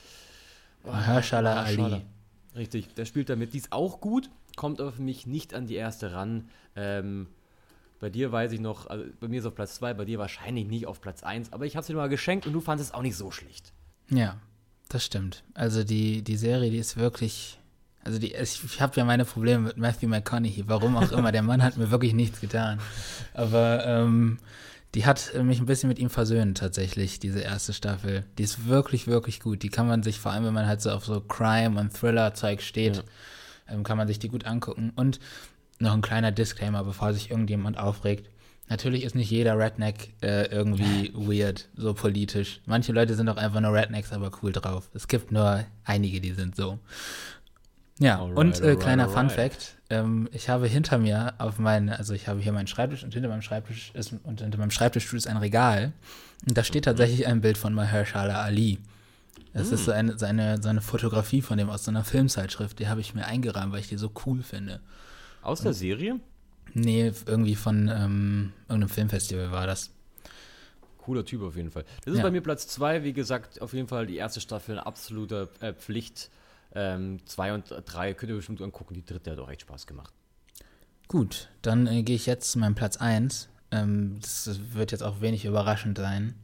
[0.85, 2.03] Mahershala Ali.
[2.55, 3.55] Richtig, der spielt damit.
[3.55, 6.49] Die ist auch gut, kommt für mich nicht an die erste ran.
[6.77, 7.29] Ähm,
[8.01, 10.66] bei dir weiß ich noch, also bei mir ist auf Platz 2, bei dir wahrscheinlich
[10.66, 12.95] nicht auf Platz 1, aber ich habe sie dir mal geschenkt und du fandest es
[12.95, 13.73] auch nicht so schlecht.
[14.11, 14.37] Ja,
[14.88, 15.45] das stimmt.
[15.55, 17.59] Also die, die Serie, die ist wirklich.
[18.05, 21.31] Also die, ich, ich habe ja meine Probleme mit Matthew McConaughey, warum auch immer.
[21.31, 22.81] Der Mann hat mir wirklich nichts getan.
[23.33, 24.38] Aber ähm,
[24.95, 28.25] die hat mich ein bisschen mit ihm versöhnt, tatsächlich, diese erste Staffel.
[28.37, 29.63] Die ist wirklich, wirklich gut.
[29.63, 32.61] Die kann man sich, vor allem wenn man halt so auf so Crime- und Thriller-Zeug
[32.61, 33.03] steht, ja.
[33.69, 34.93] ähm, kann man sich die gut angucken.
[34.95, 35.19] Und
[35.79, 38.29] noch ein kleiner Disclaimer, bevor sich irgendjemand aufregt.
[38.69, 42.61] Natürlich ist nicht jeder Redneck äh, irgendwie weird, so politisch.
[42.67, 44.91] Manche Leute sind auch einfach nur Rednecks, aber cool drauf.
[44.95, 46.79] Es gibt nur einige, die sind so.
[48.03, 49.19] Ja, alright, und äh, alright, kleiner alright.
[49.19, 53.05] Fun Fact: ähm, Ich habe hinter mir auf meine, also ich habe hier meinen Schreibtisch
[53.05, 55.93] und hinter meinem Schreibtisch ist und hinter meinem Schreibtischstuhl ist ein Regal.
[56.47, 56.91] Und da steht mhm.
[56.91, 58.79] tatsächlich ein Bild von Mahershala Ali.
[59.55, 59.75] Es mm.
[59.75, 63.15] ist so eine, seine, seine Fotografie von dem aus so einer Filmzeitschrift, die habe ich
[63.15, 64.81] mir eingerahmt, weil ich die so cool finde.
[65.43, 66.21] Aus der Serie?
[66.75, 69.91] Nee, irgendwie von ähm, irgendeinem Filmfestival war das.
[70.99, 71.85] Cooler Typ auf jeden Fall.
[72.05, 72.25] Das ist ja.
[72.25, 75.73] bei mir Platz zwei, wie gesagt, auf jeden Fall die erste Staffel, eine absolute äh,
[75.73, 76.31] Pflicht.
[76.75, 80.13] Ähm, zwei und drei könnt ihr bestimmt angucken, die dritte hat auch echt Spaß gemacht.
[81.09, 83.49] Gut, dann äh, gehe ich jetzt zu meinem Platz 1.
[83.71, 86.35] Ähm, das wird jetzt auch wenig überraschend sein.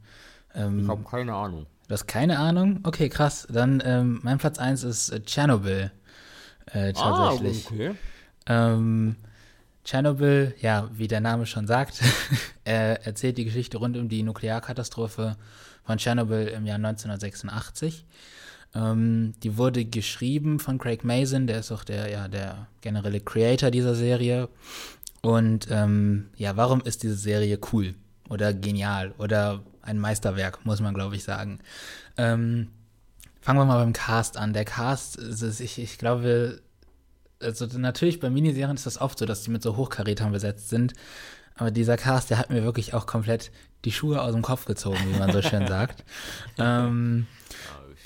[0.53, 1.65] Ähm, ich habe keine Ahnung.
[1.87, 2.79] Du hast keine Ahnung?
[2.83, 3.47] Okay, krass.
[3.49, 5.91] Dann ähm, mein Platz 1 ist äh, Tschernobyl.
[6.67, 7.65] Äh, tatsächlich.
[7.65, 7.95] Ah, okay.
[8.45, 9.15] Ähm,
[9.83, 12.01] Tschernobyl, ja, wie der Name schon sagt,
[12.63, 15.35] er erzählt die Geschichte rund um die Nuklearkatastrophe
[15.83, 18.05] von Tschernobyl im Jahr 1986.
[18.75, 23.71] Ähm, die wurde geschrieben von Craig Mason, der ist auch der, ja, der generelle Creator
[23.71, 24.49] dieser Serie.
[25.21, 27.95] Und ähm, ja, warum ist diese Serie cool
[28.29, 31.59] oder genial oder ein Meisterwerk, muss man, glaube ich, sagen.
[32.17, 32.69] Ähm,
[33.41, 34.53] fangen wir mal beim Cast an.
[34.53, 36.61] Der Cast, ist, ich, ich glaube,
[37.41, 40.93] also natürlich bei Miniserien ist das oft so, dass die mit so Hochkarätern besetzt sind.
[41.55, 43.51] Aber dieser Cast, der hat mir wirklich auch komplett
[43.85, 46.03] die Schuhe aus dem Kopf gezogen, wie man so schön sagt.
[46.57, 47.27] ähm,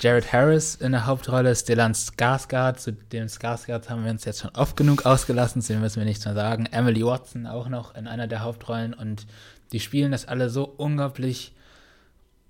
[0.00, 4.50] Jared Harris in der Hauptrolle, Stellan Skarsgård, zu dem Skarsgård haben wir uns jetzt schon
[4.54, 6.66] oft genug ausgelassen, zu dem müssen wir nichts mehr sagen.
[6.66, 9.26] Emily Watson auch noch in einer der Hauptrollen und
[9.72, 11.54] die spielen das alle so unglaublich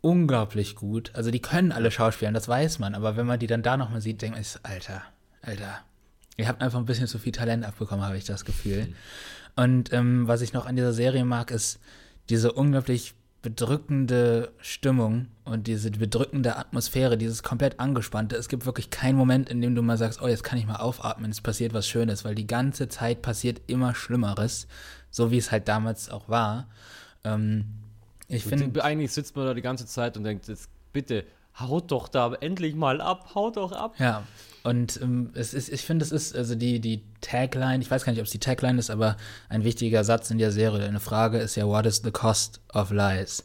[0.05, 1.13] unglaublich gut.
[1.15, 4.03] Also die können alle schauspielen, das weiß man, aber wenn man die dann da nochmal
[4.03, 5.03] sieht, denkt man, Alter,
[5.41, 5.81] Alter,
[6.37, 8.93] ihr habt einfach ein bisschen zu viel Talent abbekommen, habe ich das Gefühl.
[9.57, 11.81] Und ähm, was ich noch an dieser Serie mag, ist
[12.29, 18.37] diese unglaublich bedrückende Stimmung und diese bedrückende Atmosphäre, dieses komplett angespannte.
[18.37, 20.77] Es gibt wirklich keinen Moment, in dem du mal sagst, oh, jetzt kann ich mal
[20.77, 24.67] aufatmen, es passiert was Schönes, weil die ganze Zeit passiert immer Schlimmeres,
[25.11, 26.69] so wie es halt damals auch war.
[27.23, 27.67] Ähm,
[28.29, 28.83] ich finde.
[28.83, 31.27] Eigentlich sitzt man da die ganze Zeit und denkt, jetzt bitte,
[31.61, 33.95] haut doch da endlich mal ab, haut doch ab.
[33.99, 34.23] Ja.
[34.65, 38.13] Und ähm, es ist, ich finde, es ist, also die, die Tagline, ich weiß gar
[38.13, 39.19] nicht, ob es die Tagline ist, aber
[39.51, 42.91] ein wichtiger Satz in der Serie, eine Frage ist ja, what is the cost of
[42.91, 43.45] lies?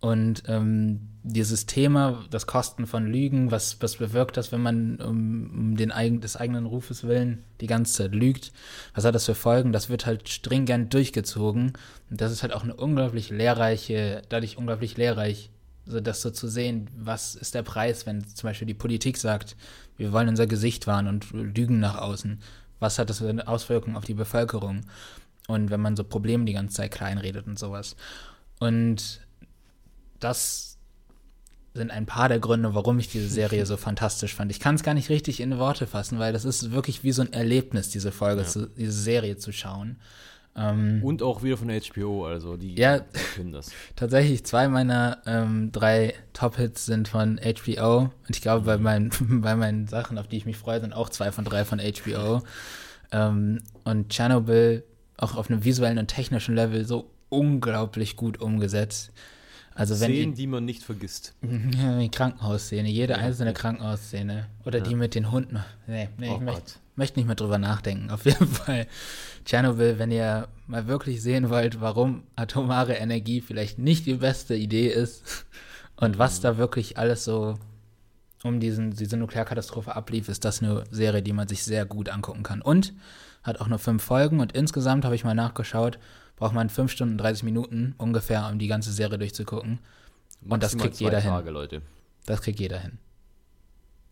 [0.00, 5.50] Und ähm, dieses Thema, das Kosten von Lügen, was, was bewirkt das, wenn man um,
[5.50, 8.52] um den eigen, des eigenen Rufes willen die ganze Zeit lügt?
[8.92, 9.72] Was hat das für Folgen?
[9.72, 11.74] Das wird halt stringent durchgezogen.
[12.10, 15.50] Und das ist halt auch eine unglaublich lehrreiche, dadurch unglaublich lehrreich,
[15.86, 19.56] so das so zu sehen, was ist der Preis, wenn zum Beispiel die Politik sagt,
[19.96, 22.40] wir wollen unser Gesicht wahren und lügen nach außen.
[22.80, 24.82] Was hat das für eine Auswirkung auf die Bevölkerung?
[25.48, 27.96] Und wenn man so Probleme die ganze Zeit kleinredet und sowas.
[28.58, 29.20] Und
[30.18, 30.76] das
[31.74, 34.50] sind ein paar der Gründe, warum ich diese Serie so fantastisch fand.
[34.50, 37.22] Ich kann es gar nicht richtig in Worte fassen, weil das ist wirklich wie so
[37.22, 38.48] ein Erlebnis, diese Folge, ja.
[38.48, 39.98] zu, diese Serie zu schauen.
[40.56, 43.00] Ähm, und auch wieder von HBO, also die ja,
[43.34, 43.70] können das.
[43.96, 47.98] Tatsächlich, zwei meiner ähm, drei Top-Hits sind von HBO.
[47.98, 49.10] Und ich glaube, bei meinen,
[49.42, 52.42] bei meinen Sachen, auf die ich mich freue, sind auch zwei von drei von HBO.
[53.12, 54.82] Ähm, und Chernobyl
[55.18, 59.12] auch auf einem visuellen und technischen Level so unglaublich gut umgesetzt.
[59.74, 61.34] Also wenn Szenen, die man nicht vergisst.
[61.42, 63.52] Die Krankenhausszene, jede ja, einzelne.
[63.52, 64.46] Krankenhausszene.
[64.64, 64.84] Oder ja.
[64.84, 65.62] die mit den Hunden.
[65.86, 68.10] Nee, nee oh ich möchte möcht nicht mehr drüber nachdenken.
[68.10, 68.86] Auf jeden Fall.
[69.44, 74.88] Tschernobyl, wenn ihr mal wirklich sehen wollt, warum atomare Energie vielleicht nicht die beste Idee
[74.88, 75.46] ist
[75.96, 76.42] und was mhm.
[76.42, 77.54] da wirklich alles so
[78.42, 82.42] um diesen, diese Nuklearkatastrophe ablief, ist das eine Serie, die man sich sehr gut angucken
[82.42, 82.62] kann.
[82.62, 82.92] Und
[83.42, 85.98] hat auch nur fünf Folgen und insgesamt habe ich mal nachgeschaut,
[86.36, 89.78] braucht man 5 Stunden 30 Minuten ungefähr, um die ganze Serie durchzugucken.
[90.46, 91.54] Und das kriegt jeder Tage, hin.
[91.54, 91.82] Leute.
[92.26, 92.98] Das kriegt jeder hin.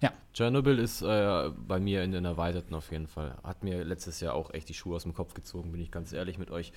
[0.05, 0.13] Ja.
[0.35, 3.39] Chernobyl ist äh, bei mir in den Erweiterten auf jeden Fall.
[3.43, 6.13] Hat mir letztes Jahr auch echt die Schuhe aus dem Kopf gezogen, bin ich ganz
[6.13, 6.75] ehrlich mit euch.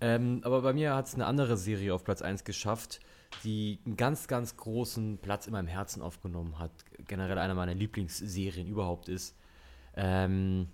[0.00, 3.00] Ähm, aber bei mir hat es eine andere Serie auf Platz 1 geschafft,
[3.44, 6.70] die einen ganz, ganz großen Platz in meinem Herzen aufgenommen hat.
[7.06, 9.36] Generell einer meiner Lieblingsserien überhaupt ist.
[9.94, 10.68] Ähm,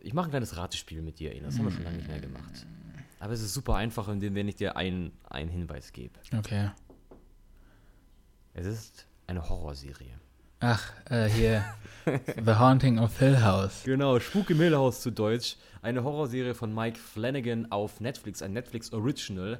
[0.00, 1.46] ich mache ein kleines Ratespiel mit dir, Ina.
[1.46, 2.66] Das haben wir schon lange nicht mehr gemacht.
[3.20, 6.20] Aber es ist super einfach, indem wenn ich dir einen, einen Hinweis gebe.
[6.36, 6.72] Okay.
[8.52, 10.20] Es ist eine Horrorserie.
[10.60, 11.64] Ach, äh, hier.
[12.44, 13.82] The Haunting of Hill House.
[13.84, 15.56] Genau, Spuk im Hill House zu Deutsch.
[15.82, 19.58] Eine Horrorserie von Mike Flanagan auf Netflix, ein Netflix Original.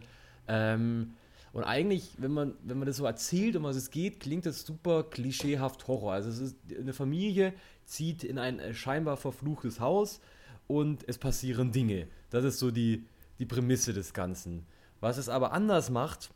[0.49, 1.15] Ähm,
[1.53, 4.63] und eigentlich, wenn man, wenn man das so erzählt, um was es geht, klingt das
[4.63, 6.13] super klischeehaft Horror.
[6.13, 7.55] Also es ist eine Familie
[7.85, 10.21] zieht in ein äh, scheinbar verfluchtes Haus
[10.67, 12.09] und es passieren Dinge.
[12.31, 13.07] Das ist so die,
[13.39, 14.67] die Prämisse des Ganzen.
[15.01, 16.31] Was es aber anders macht,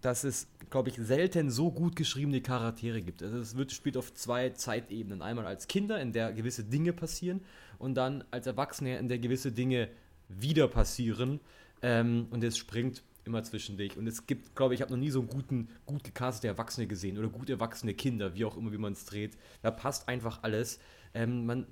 [0.00, 3.22] dass es, glaube ich, selten so gut geschriebene Charaktere gibt.
[3.22, 5.22] Also es wird, spielt auf zwei Zeitebenen.
[5.22, 7.40] Einmal als Kinder, in der gewisse Dinge passieren,
[7.78, 9.88] und dann als Erwachsene, in der gewisse Dinge
[10.28, 11.40] wieder passieren.
[11.80, 13.96] Ähm, und es springt immer zwischen dich.
[13.96, 16.86] Und es gibt, glaube ich, ich habe noch nie so einen guten, gut gecastete Erwachsene
[16.86, 19.36] gesehen oder gut erwachsene Kinder, wie auch immer, wie man es dreht.
[19.62, 20.80] Da passt einfach alles.
[21.14, 21.66] Ähm, man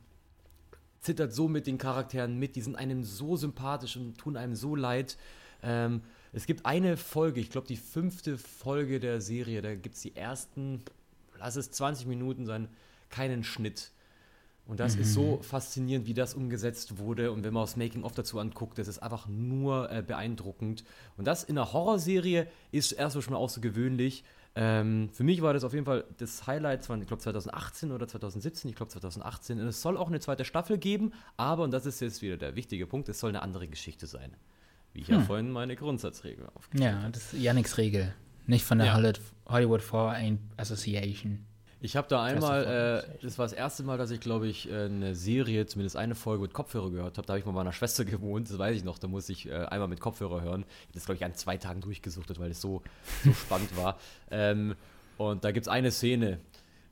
[1.01, 4.77] zittert so mit den Charakteren mit, die sind einem so sympathisch und tun einem so
[4.77, 5.17] leid.
[5.63, 6.03] Ähm,
[6.37, 10.15] es gibt eine Folge, ich glaube die fünfte Folge der Serie, da gibt es die
[10.15, 10.83] ersten,
[11.39, 12.69] lass es 20 Minuten sein,
[13.09, 13.91] keinen Schnitt.
[14.67, 15.03] Und das mhm.
[15.03, 15.43] ist so mhm.
[15.43, 17.33] faszinierend, wie das umgesetzt wurde.
[17.33, 20.85] Und wenn man das Making-of dazu anguckt, das ist einfach nur äh, beeindruckend.
[21.17, 24.23] Und das in einer Horrorserie ist erstmal schon außergewöhnlich.
[24.57, 28.69] Ähm, für mich war das auf jeden Fall das Highlight, ich glaube 2018 oder 2017,
[28.69, 29.59] ich glaube 2018.
[29.61, 32.57] Und es soll auch eine zweite Staffel geben, aber, und das ist jetzt wieder der
[32.57, 34.37] wichtige Punkt, es soll eine andere Geschichte sein.
[34.97, 35.17] Wie ich hm.
[35.17, 36.95] ja vorhin meine Grundsatzregel aufgestellt.
[37.03, 38.15] Ja, das ist Yannicks Regel.
[38.47, 39.13] Nicht von der ja.
[39.47, 41.45] Hollywood Foreign Association.
[41.83, 44.87] Ich habe da einmal, äh, das war das erste Mal, dass ich, glaube ich, äh,
[44.87, 47.27] eine Serie, zumindest eine Folge mit Kopfhörer gehört habe.
[47.27, 48.99] Da habe ich mal bei meiner Schwester gewohnt, das weiß ich noch.
[48.99, 50.65] Da musste ich äh, einmal mit Kopfhörer hören.
[50.67, 52.83] Ich habe das, glaube ich, an zwei Tagen durchgesuchtet, weil es so,
[53.23, 53.99] so spannend war.
[54.31, 54.77] Ähm,
[55.19, 56.39] und da gibt es eine Szene,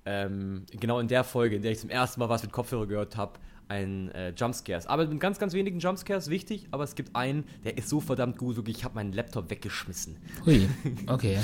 [0.04, 3.16] ähm, genau in der Folge, in der ich zum ersten Mal was mit Kopfhörer gehört
[3.16, 4.86] habe, ein äh, Jumpscares.
[4.86, 8.38] Aber mit ganz, ganz wenigen Jumpscares, wichtig, aber es gibt einen, der ist so verdammt
[8.38, 10.16] gut, wirklich, ich habe meinen Laptop weggeschmissen.
[10.44, 10.68] Hui,
[11.06, 11.38] okay.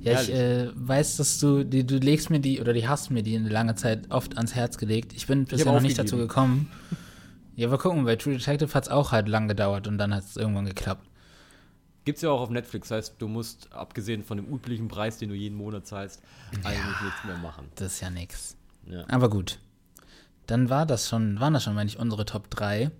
[0.00, 3.22] Ja, ich äh, weiß, dass du, die, du legst mir die, oder die hast mir
[3.22, 5.12] die in lange Zeit oft ans Herz gelegt.
[5.12, 6.70] Ich bin bisher ich noch nicht dazu gekommen.
[7.58, 10.22] Ja, aber gucken, bei True Detective hat es auch halt lang gedauert und dann hat
[10.22, 11.04] es irgendwann geklappt.
[12.04, 15.28] Gibt's ja auch auf Netflix, das heißt, du musst, abgesehen von dem üblichen Preis, den
[15.28, 17.66] du jeden Monat zahlst, ja, eigentlich nichts mehr machen.
[17.74, 18.56] Das ist ja nix.
[18.86, 19.04] Ja.
[19.08, 19.58] Aber gut.
[20.48, 22.90] Dann war das schon, waren das schon, meine ich, unsere Top 3.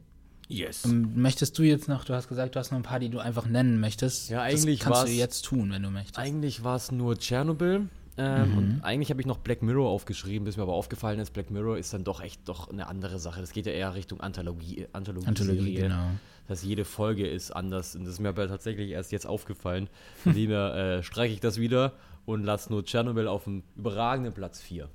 [0.48, 0.84] Yes.
[0.84, 3.18] Ähm, möchtest du jetzt noch, du hast gesagt, du hast noch ein paar, die du
[3.18, 4.28] einfach nennen möchtest.
[4.28, 6.18] Ja, eigentlich das kannst du jetzt tun, wenn du möchtest.
[6.18, 7.88] Eigentlich war es nur Tschernobyl.
[8.18, 8.58] Ähm, mhm.
[8.58, 11.78] Und eigentlich habe ich noch Black Mirror aufgeschrieben, bis mir aber aufgefallen ist, Black Mirror
[11.78, 13.40] ist dann doch echt doch eine andere Sache.
[13.40, 14.86] Das geht ja eher Richtung Anthologie.
[14.92, 16.10] Anthologie, Anthologie genau.
[16.48, 17.96] Das heißt, jede Folge ist anders.
[17.96, 19.88] Und das ist mir aber tatsächlich erst jetzt aufgefallen.
[20.22, 21.92] Von dem her äh, streiche ich das wieder
[22.26, 24.88] und lasse nur Tschernobyl auf dem überragenden Platz 4.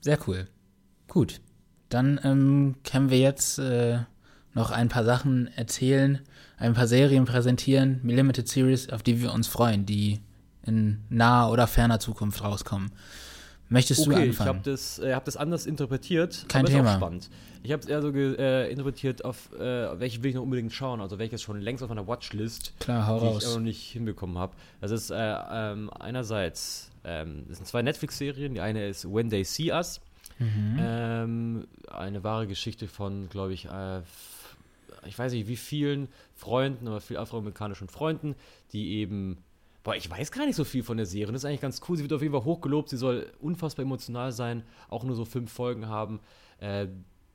[0.00, 0.48] Sehr cool.
[1.06, 1.40] Gut.
[1.92, 3.98] Dann ähm, können wir jetzt äh,
[4.54, 6.20] noch ein paar Sachen erzählen,
[6.56, 10.20] ein paar Serien präsentieren, Limited Series, auf die wir uns freuen, die
[10.64, 12.92] in naher oder ferner Zukunft rauskommen.
[13.68, 14.32] Möchtest okay, du anfangen?
[14.32, 16.46] Ich habe das, äh, hab das anders interpretiert.
[16.48, 16.94] Kein Thema.
[16.94, 17.28] Spannend.
[17.62, 21.02] Ich habe es eher so äh, interpretiert, auf äh, welche will ich noch unbedingt schauen,
[21.02, 23.42] also welches schon längst auf meiner Watchlist, Klar, hau die raus.
[23.42, 24.54] ich auch noch nicht hinbekommen habe.
[24.80, 28.54] Das ist äh, ähm, einerseits, ähm, das sind zwei Netflix-Serien.
[28.54, 30.00] Die eine ist When They See Us.
[30.42, 30.78] Mhm.
[30.80, 34.00] Ähm, eine wahre Geschichte von, glaube ich, äh,
[35.06, 38.34] ich weiß nicht wie vielen Freunden, aber viel afroamerikanischen Freunden,
[38.72, 39.38] die eben
[39.84, 41.32] Boah, ich weiß gar nicht so viel von der Serie.
[41.32, 41.96] Das ist eigentlich ganz cool.
[41.96, 42.88] Sie wird auf jeden Fall hochgelobt.
[42.88, 44.62] Sie soll unfassbar emotional sein.
[44.88, 46.20] Auch nur so fünf Folgen haben.
[46.58, 46.86] Äh,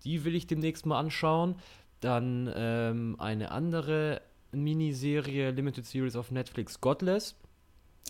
[0.05, 1.55] die will ich demnächst mal anschauen.
[1.99, 4.21] Dann ähm, eine andere
[4.53, 7.35] Miniserie, Limited Series auf Netflix, Godless.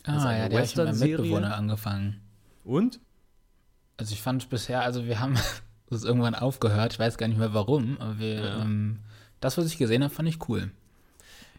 [0.04, 2.22] Ah, ja, der hat mit meinem Mitbewohner angefangen.
[2.64, 3.00] Und?
[3.98, 5.36] Also ich fand bisher, also wir haben
[5.90, 6.94] es irgendwann aufgehört.
[6.94, 8.62] Ich weiß gar nicht mehr warum, aber wir ja.
[8.62, 9.00] ähm,
[9.40, 10.72] das, was ich gesehen habe, fand ich cool.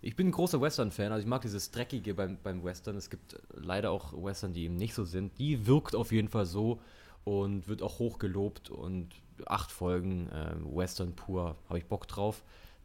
[0.01, 2.97] Ich bin ein großer Western-Fan, also ich mag dieses Dreckige beim, beim Western.
[2.97, 5.37] Es gibt leider auch Western, die eben nicht so sind.
[5.39, 6.81] Die wirkt auf jeden Fall so
[7.25, 9.09] und wird auch hoch gelobt und
[9.47, 12.43] acht Folgen äh, Western pur, habe ich Bock drauf.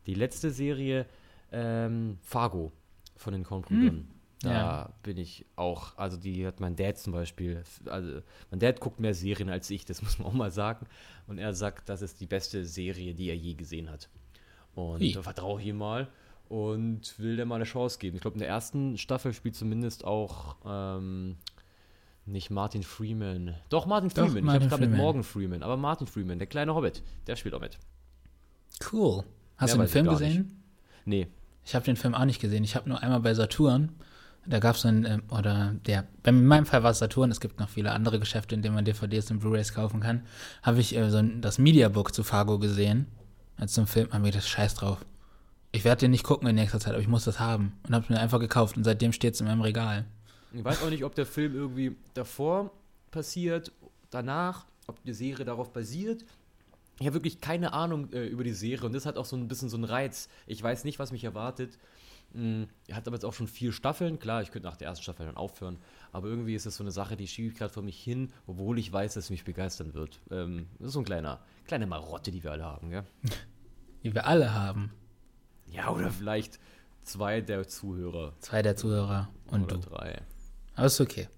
[0.08, 1.06] Die letzte Serie,
[1.52, 2.72] ähm, Fargo
[3.16, 3.96] von den Kornbrüdern.
[3.96, 4.08] Hm.
[4.44, 4.90] Da ja.
[5.04, 9.14] bin ich auch, also die hat mein Dad zum Beispiel, also mein Dad guckt mehr
[9.14, 10.86] Serien als ich, das muss man auch mal sagen.
[11.28, 14.10] Und er sagt, das ist die beste Serie, die er je gesehen hat.
[14.76, 15.14] Und Wie?
[15.14, 16.10] da vertraue ich ihm mal
[16.50, 18.18] und will der mal eine Chance geben.
[18.18, 21.38] Ich glaube, in der ersten Staffel spielt zumindest auch ähm,
[22.26, 23.56] nicht Martin Freeman.
[23.70, 24.44] Doch, Martin Doch, Freeman.
[24.44, 27.54] Martin ich habe gerade mit Morgan Freeman, aber Martin Freeman, der kleine Hobbit, der spielt
[27.54, 27.78] auch mit.
[28.92, 29.24] Cool.
[29.56, 30.64] Hast Mehr du den Film gesehen?
[31.06, 31.28] Nicht.
[31.28, 31.28] Nee.
[31.66, 32.66] Ich habe den Film auch nicht gesehen.
[32.66, 33.90] Ich habe nur einmal bei Saturn,
[34.46, 37.40] da gab es so ein, ähm, oder der, in meinem Fall war es Saturn, es
[37.40, 40.24] gibt noch viele andere Geschäfte, in denen man DVDs und Blu-rays kaufen kann,
[40.62, 43.08] habe ich äh, so ein, das Mediabook zu Fargo gesehen
[43.58, 45.06] als zum Film, haben wir das Scheiß drauf.
[45.72, 47.74] Ich werde den nicht gucken in nächster Zeit, aber ich muss das haben.
[47.88, 50.06] Und habe es mir einfach gekauft und seitdem steht es in meinem Regal.
[50.54, 52.72] Ich weiß auch nicht, ob der Film irgendwie davor
[53.10, 53.72] passiert,
[54.12, 56.26] danach, ob die Serie darauf basiert.
[57.00, 59.48] Ich habe wirklich keine Ahnung äh, über die Serie und das hat auch so ein
[59.48, 60.30] bisschen so einen Reiz.
[60.46, 61.80] Ich weiß nicht, was mich erwartet.
[62.34, 64.20] Hm, er hat aber jetzt auch schon vier Staffeln.
[64.20, 65.78] Klar, ich könnte nach der ersten Staffel dann aufhören.
[66.12, 68.80] Aber irgendwie ist es so eine Sache, die schiebe ich gerade vor mich hin, obwohl
[68.80, 70.20] ich weiß, dass es mich begeistern wird.
[70.32, 73.04] Ähm, das ist so ein kleiner, kleine Marotte, die wir alle haben, gell?
[74.04, 74.92] Die wir alle haben.
[75.66, 76.60] Ja, oder vielleicht
[77.04, 78.34] zwei der Zuhörer.
[78.40, 79.90] Zwei der Zuhörer und oder du.
[79.90, 80.22] drei.
[80.76, 81.30] Aber ist okay.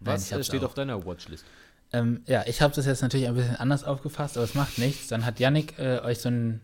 [0.00, 0.68] Was Nein, steht auch.
[0.68, 1.44] auf deiner Watchlist?
[1.92, 5.08] Ähm, ja, ich habe das jetzt natürlich ein bisschen anders aufgefasst, aber es macht nichts.
[5.08, 6.60] Dann hat Yannick äh, euch so ein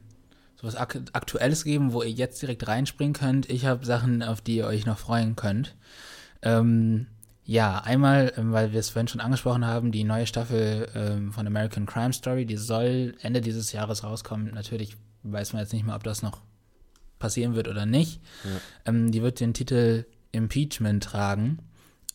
[0.57, 3.51] so was Ak Aktuelles gegeben, wo ihr jetzt direkt reinspringen könnt.
[3.51, 5.77] Ich habe Sachen, auf die ihr euch noch freuen könnt.
[6.43, 7.07] Ähm,
[7.45, 11.47] ja, einmal, ähm, weil wir es vorhin schon angesprochen haben, die neue Staffel ähm, von
[11.47, 14.53] American Crime Story, die soll Ende dieses Jahres rauskommen.
[14.53, 16.41] Natürlich weiß man jetzt nicht mehr, ob das noch
[17.19, 18.21] passieren wird oder nicht.
[18.45, 18.51] Ja.
[18.87, 21.59] Ähm, die wird den Titel Impeachment tragen.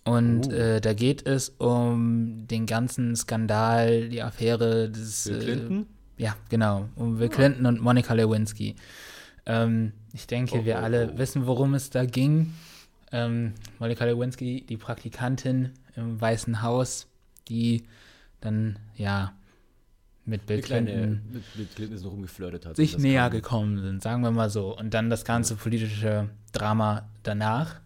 [0.04, 0.52] Und uh.
[0.52, 5.26] äh, da geht es um den ganzen Skandal, die Affäre des.
[5.26, 5.82] Bill Clinton?
[5.82, 6.88] Äh, ja, genau.
[6.95, 7.30] Um Bill.
[7.30, 8.76] Clinton und Monica Lewinsky.
[9.47, 11.17] Ähm, ich denke, oh, wir oh, alle oh.
[11.17, 12.53] wissen, worum es da ging.
[13.11, 17.07] Ähm, Monica Lewinsky, die Praktikantin im Weißen Haus,
[17.49, 17.88] die
[18.39, 19.34] dann, ja,
[20.24, 22.76] mit Bill Clinton, mit, mit Clinton so rumgeflirtet hat.
[22.76, 23.32] Sich näher kam.
[23.32, 24.78] gekommen sind, sagen wir mal so.
[24.78, 27.82] Und dann das ganze politische Drama danach.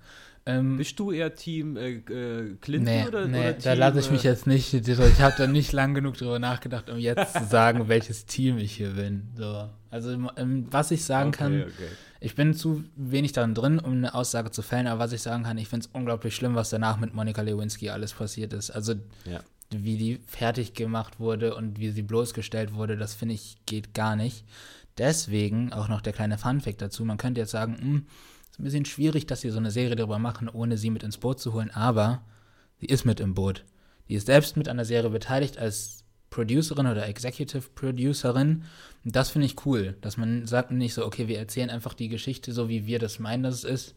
[0.48, 4.00] Ähm, Bist du eher Team äh, äh Clinton nee, oder, nee, oder Team, da lasse
[4.00, 4.74] ich mich äh, jetzt nicht.
[4.74, 8.74] Ich habe da nicht lang genug drüber nachgedacht, um jetzt zu sagen, welches Team ich
[8.74, 9.30] hier bin.
[9.36, 9.68] So.
[9.90, 11.88] Also ähm, was ich sagen okay, kann, okay.
[12.20, 15.44] ich bin zu wenig darin drin, um eine Aussage zu fällen, aber was ich sagen
[15.44, 18.70] kann, ich finde es unglaublich schlimm, was danach mit Monika Lewinsky alles passiert ist.
[18.70, 18.94] Also
[19.26, 19.40] ja.
[19.72, 24.16] wie die fertig gemacht wurde und wie sie bloßgestellt wurde, das finde ich geht gar
[24.16, 24.46] nicht.
[25.00, 27.04] Deswegen auch noch der kleine Funfact dazu.
[27.04, 28.06] Man könnte jetzt sagen, mh, hm,
[28.56, 31.18] ist ein bisschen schwierig, dass sie so eine Serie darüber machen, ohne sie mit ins
[31.18, 32.24] Boot zu holen, aber
[32.80, 33.66] sie ist mit im Boot.
[34.08, 38.64] Die ist selbst mit an der Serie beteiligt als Producerin oder Executive Producerin.
[39.04, 42.08] Und das finde ich cool, dass man sagt nicht so, okay, wir erzählen einfach die
[42.08, 43.96] Geschichte so, wie wir das meinen, dass es ist,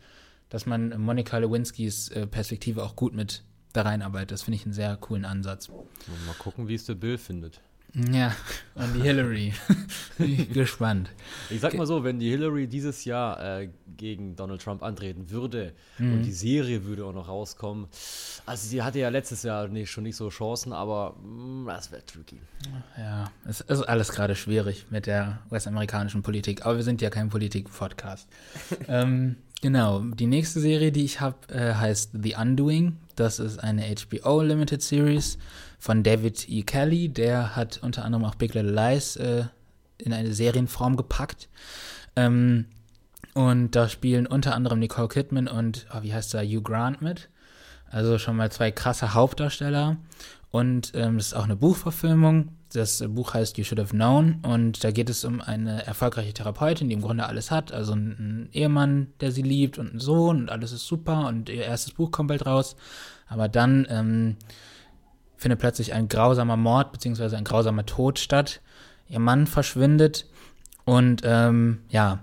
[0.49, 4.33] dass man Monica Lewinskys äh, Perspektive auch gut mit da reinarbeitet.
[4.33, 5.69] Das finde ich einen sehr coolen Ansatz.
[5.69, 7.61] Mal gucken, wie es der Bill findet.
[7.95, 8.34] Ja,
[8.74, 9.55] und die Hillary.
[10.53, 11.11] gespannt.
[11.49, 15.72] Ich sag mal so, wenn die Hillary dieses Jahr äh, gegen Donald Trump antreten würde
[15.99, 16.12] mhm.
[16.12, 17.86] und die Serie würde auch noch rauskommen,
[18.45, 21.91] also sie hatte ja letztes Jahr nicht, schon nicht so Chancen, aber mh, mm, das
[21.91, 22.41] wäre tricky.
[22.97, 27.30] Ja, es ist alles gerade schwierig mit der US-amerikanischen Politik, aber wir sind ja kein
[27.30, 28.28] Politik-Podcast.
[28.89, 32.99] ähm, genau, die nächste Serie, die ich habe, äh, heißt The Undoing.
[33.16, 35.39] Das ist eine HBO Limited Series
[35.79, 36.62] von David E.
[36.62, 37.09] Kelly.
[37.09, 39.45] Der hat unter anderem auch Big Little Lies äh,
[39.99, 41.49] in eine Serienform gepackt.
[42.16, 42.66] Ähm,
[43.35, 47.29] und da spielen unter anderem Nicole Kidman und, oh, wie heißt der, Hugh Grant mit.
[47.91, 49.97] Also schon mal zwei krasse Hauptdarsteller.
[50.51, 52.49] Und ähm, das ist auch eine Buchverfilmung.
[52.72, 56.89] Das Buch heißt You Should Have Known und da geht es um eine erfolgreiche Therapeutin,
[56.89, 57.72] die im Grunde alles hat.
[57.72, 61.64] Also einen Ehemann, der sie liebt und einen Sohn und alles ist super und ihr
[61.64, 62.76] erstes Buch kommt bald raus.
[63.26, 64.37] Aber dann ähm,
[65.39, 67.36] findet plötzlich ein grausamer Mord bzw.
[67.36, 68.61] ein grausamer Tod statt.
[69.09, 70.26] Ihr Mann verschwindet
[70.84, 72.18] und ähm, ja,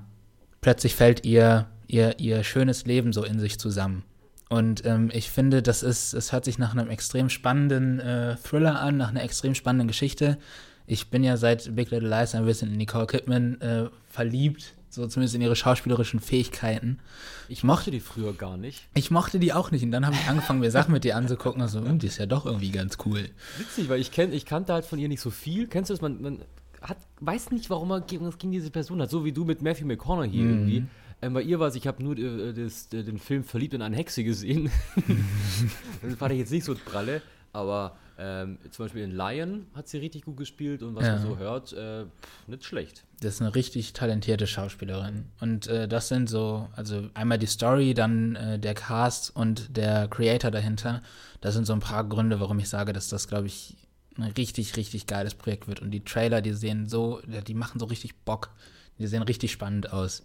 [0.61, 4.03] plötzlich fällt ihr, ihr ihr schönes Leben so in sich zusammen.
[4.49, 8.79] Und ähm, ich finde, das ist, es hört sich nach einem extrem spannenden äh, Thriller
[8.79, 10.37] an, nach einer extrem spannenden Geschichte.
[10.85, 15.07] Ich bin ja seit Big Little Lies ein bisschen in Nicole Kidman äh, verliebt so
[15.07, 16.99] zumindest in ihre schauspielerischen Fähigkeiten.
[17.47, 18.87] Ich mochte die früher gar nicht.
[18.93, 19.83] Ich mochte die auch nicht.
[19.83, 21.61] Und dann habe ich angefangen, mir Sachen mit ihr anzugucken.
[21.61, 23.29] Und so, hm, die ist ja doch irgendwie ganz cool.
[23.57, 25.67] Witzig, weil ich, kenn, ich kannte halt von ihr nicht so viel.
[25.67, 26.01] Kennst du das?
[26.01, 26.39] Man, man
[26.81, 29.09] hat, weiß nicht, warum man gegen, gegen diese Person hat.
[29.09, 30.49] So wie du mit Matthew McConaughey mhm.
[30.49, 30.83] irgendwie.
[31.21, 33.81] Ähm, bei ihr war es, ich habe nur äh, das, äh, den Film Verliebt in
[33.81, 34.71] eine Hexe gesehen.
[36.01, 37.21] das fand ich jetzt nicht so pralle.
[37.53, 41.15] Aber ähm, zum Beispiel in Lion hat sie richtig gut gespielt und was ja.
[41.15, 42.05] man so hört, äh,
[42.47, 43.03] nicht schlecht.
[43.19, 45.25] Das ist eine richtig talentierte Schauspielerin.
[45.41, 50.07] Und äh, das sind so, also einmal die Story, dann äh, der Cast und der
[50.07, 51.01] Creator dahinter.
[51.41, 53.75] Das sind so ein paar Gründe, warum ich sage, dass das, glaube ich,
[54.17, 55.81] ein richtig, richtig geiles Projekt wird.
[55.81, 58.51] Und die Trailer, die sehen so, die machen so richtig Bock.
[58.97, 60.23] Die sehen richtig spannend aus.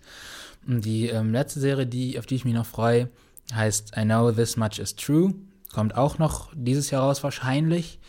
[0.65, 3.09] Und die ähm, letzte Serie, die, auf die ich mich noch freue,
[3.53, 5.35] heißt I Know This Much Is True.
[5.73, 8.01] Kommt auch noch dieses Jahr raus wahrscheinlich.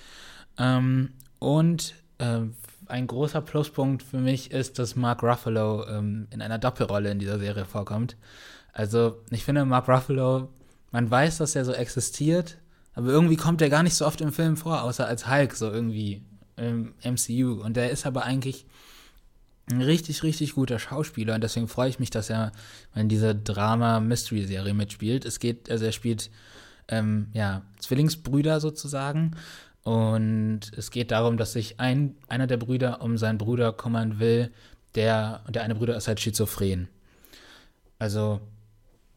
[0.57, 2.41] Ähm, und äh,
[2.87, 7.39] ein großer Pluspunkt für mich ist, dass Mark Ruffalo ähm, in einer Doppelrolle in dieser
[7.39, 8.17] Serie vorkommt.
[8.73, 10.49] Also ich finde, Mark Ruffalo,
[10.91, 12.57] man weiß, dass er so existiert,
[12.93, 15.71] aber irgendwie kommt er gar nicht so oft im Film vor, außer als Hulk so
[15.71, 16.21] irgendwie
[16.57, 17.61] im MCU.
[17.63, 18.65] Und der ist aber eigentlich
[19.69, 22.51] ein richtig, richtig guter Schauspieler und deswegen freue ich mich, dass er
[22.93, 25.23] in dieser Drama-Mystery-Serie mitspielt.
[25.25, 26.29] Es geht, also er spielt
[26.87, 29.35] ähm, ja, Zwillingsbrüder sozusagen.
[29.83, 34.51] Und es geht darum, dass sich ein, einer der Brüder um seinen Bruder kümmern will,
[34.95, 36.87] der, und der eine Bruder ist halt schizophren.
[37.97, 38.41] Also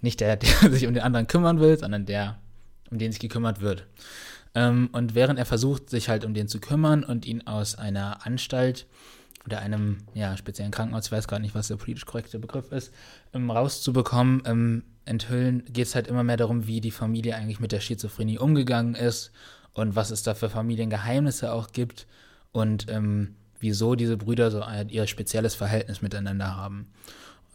[0.00, 2.38] nicht der, der sich um den anderen kümmern will, sondern der,
[2.90, 3.86] um den sich gekümmert wird.
[4.54, 8.24] Ähm, und während er versucht, sich halt um den zu kümmern und ihn aus einer
[8.24, 8.86] Anstalt
[9.47, 12.92] oder einem ja, speziellen Krankenhaus, ich weiß gerade nicht, was der politisch korrekte Begriff ist,
[13.34, 17.72] ähm, rauszubekommen, ähm, enthüllen, geht es halt immer mehr darum, wie die Familie eigentlich mit
[17.72, 19.32] der Schizophrenie umgegangen ist
[19.74, 22.07] und was es da für Familiengeheimnisse auch gibt
[22.53, 26.86] und ähm, wieso diese Brüder so ein, ihr spezielles Verhältnis miteinander haben.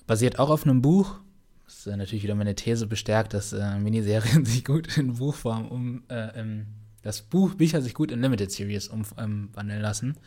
[0.06, 1.20] Basiert auch auf einem Buch.
[1.66, 6.04] Das ist natürlich wieder meine These bestärkt, dass äh, Miniserien sich gut in Buchform um,
[6.10, 6.68] äh, im,
[7.02, 10.18] das Buch, Bücher sich gut in Limited Series umwandeln ähm, lassen.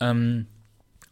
[0.00, 0.46] Ähm,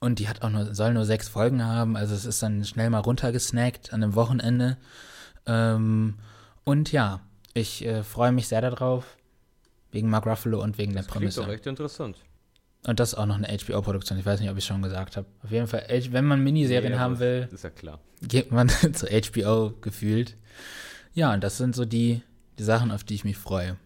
[0.02, 2.90] und die hat auch nur, soll nur sechs Folgen haben, also es ist dann schnell
[2.90, 4.76] mal runtergesnackt an einem Wochenende.
[5.46, 6.14] Ähm,
[6.64, 7.20] und ja,
[7.54, 9.16] ich äh, freue mich sehr darauf,
[9.92, 11.26] wegen Mark Ruffalo und wegen das der Prämisse.
[11.26, 12.16] Das klingt doch echt interessant.
[12.84, 14.18] Und das ist auch noch eine HBO-Produktion.
[14.18, 15.28] Ich weiß nicht, ob ich es schon gesagt habe.
[15.44, 18.00] Auf jeden Fall, wenn man Miniserien ja, haben will, ist ja klar.
[18.22, 20.36] geht man zu HBO gefühlt.
[21.14, 22.22] Ja, und das sind so die,
[22.58, 23.76] die Sachen, auf die ich mich freue.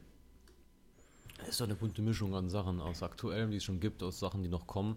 [1.43, 4.19] Es ist doch eine bunte Mischung an Sachen aus aktuellem, die es schon gibt, aus
[4.19, 4.97] Sachen, die noch kommen.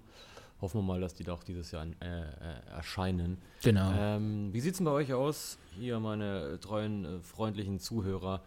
[0.61, 3.37] Hoffen wir mal, dass die da auch dieses Jahr äh, äh, erscheinen.
[3.63, 3.91] Genau.
[3.97, 8.43] Ähm, wie sieht es denn bei euch aus, hier meine treuen, äh, freundlichen Zuhörer?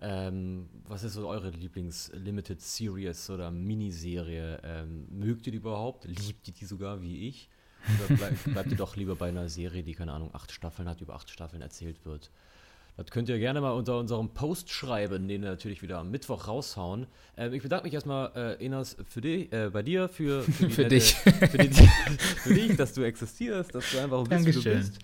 [0.00, 4.60] Ähm, was ist so eure Lieblings-Limited Series oder Miniserie?
[4.62, 6.06] Ähm, mögt ihr die überhaupt?
[6.06, 7.50] Liebt ihr die sogar wie ich?
[7.98, 11.00] Oder bleib, bleibt ihr doch lieber bei einer Serie, die, keine Ahnung, acht Staffeln hat,
[11.00, 12.30] über acht Staffeln erzählt wird?
[13.02, 16.48] Das könnt ihr gerne mal unter unserem Post schreiben, den wir natürlich wieder am Mittwoch
[16.48, 17.06] raushauen.
[17.34, 20.82] Ähm, ich bedanke mich erstmal, äh, Enas, für dich, äh, bei dir, für, für, für
[20.82, 21.14] nette, dich.
[21.14, 21.74] Für, die,
[22.42, 24.98] für, dich, dass du existierst, dass du einfach ein bisschen du bist.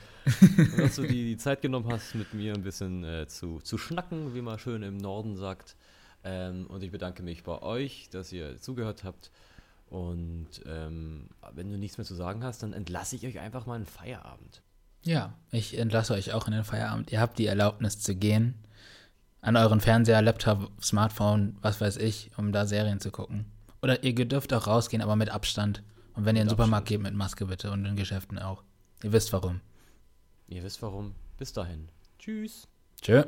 [0.59, 3.79] Und dass du die, die, Zeit genommen hast, mit mir ein bisschen äh, zu, zu
[3.79, 5.75] schnacken, wie man schön im Norden sagt.
[6.23, 9.31] Ähm, und ich bedanke mich bei euch, dass ihr zugehört habt.
[9.89, 13.77] Und ähm, wenn du nichts mehr zu sagen hast, dann entlasse ich euch einfach mal
[13.77, 14.61] einen Feierabend.
[15.07, 17.13] Ja, ich entlasse euch auch in den Feierabend.
[17.13, 18.55] Ihr habt die Erlaubnis zu gehen.
[19.41, 23.47] An euren Fernseher, Laptop, Smartphone, was weiß ich, um da Serien zu gucken.
[23.83, 25.85] Oder ihr dürft auch rausgehen, aber mit Abstand.
[26.15, 28.65] Und wenn ihr in den Supermarkt geht, mit Maske bitte und in Geschäften auch.
[29.05, 29.61] Ihr wisst warum.
[30.49, 31.15] Ihr wisst warum.
[31.39, 31.89] Bis dahin.
[32.19, 32.67] Tschüss.
[33.01, 33.23] Tschö.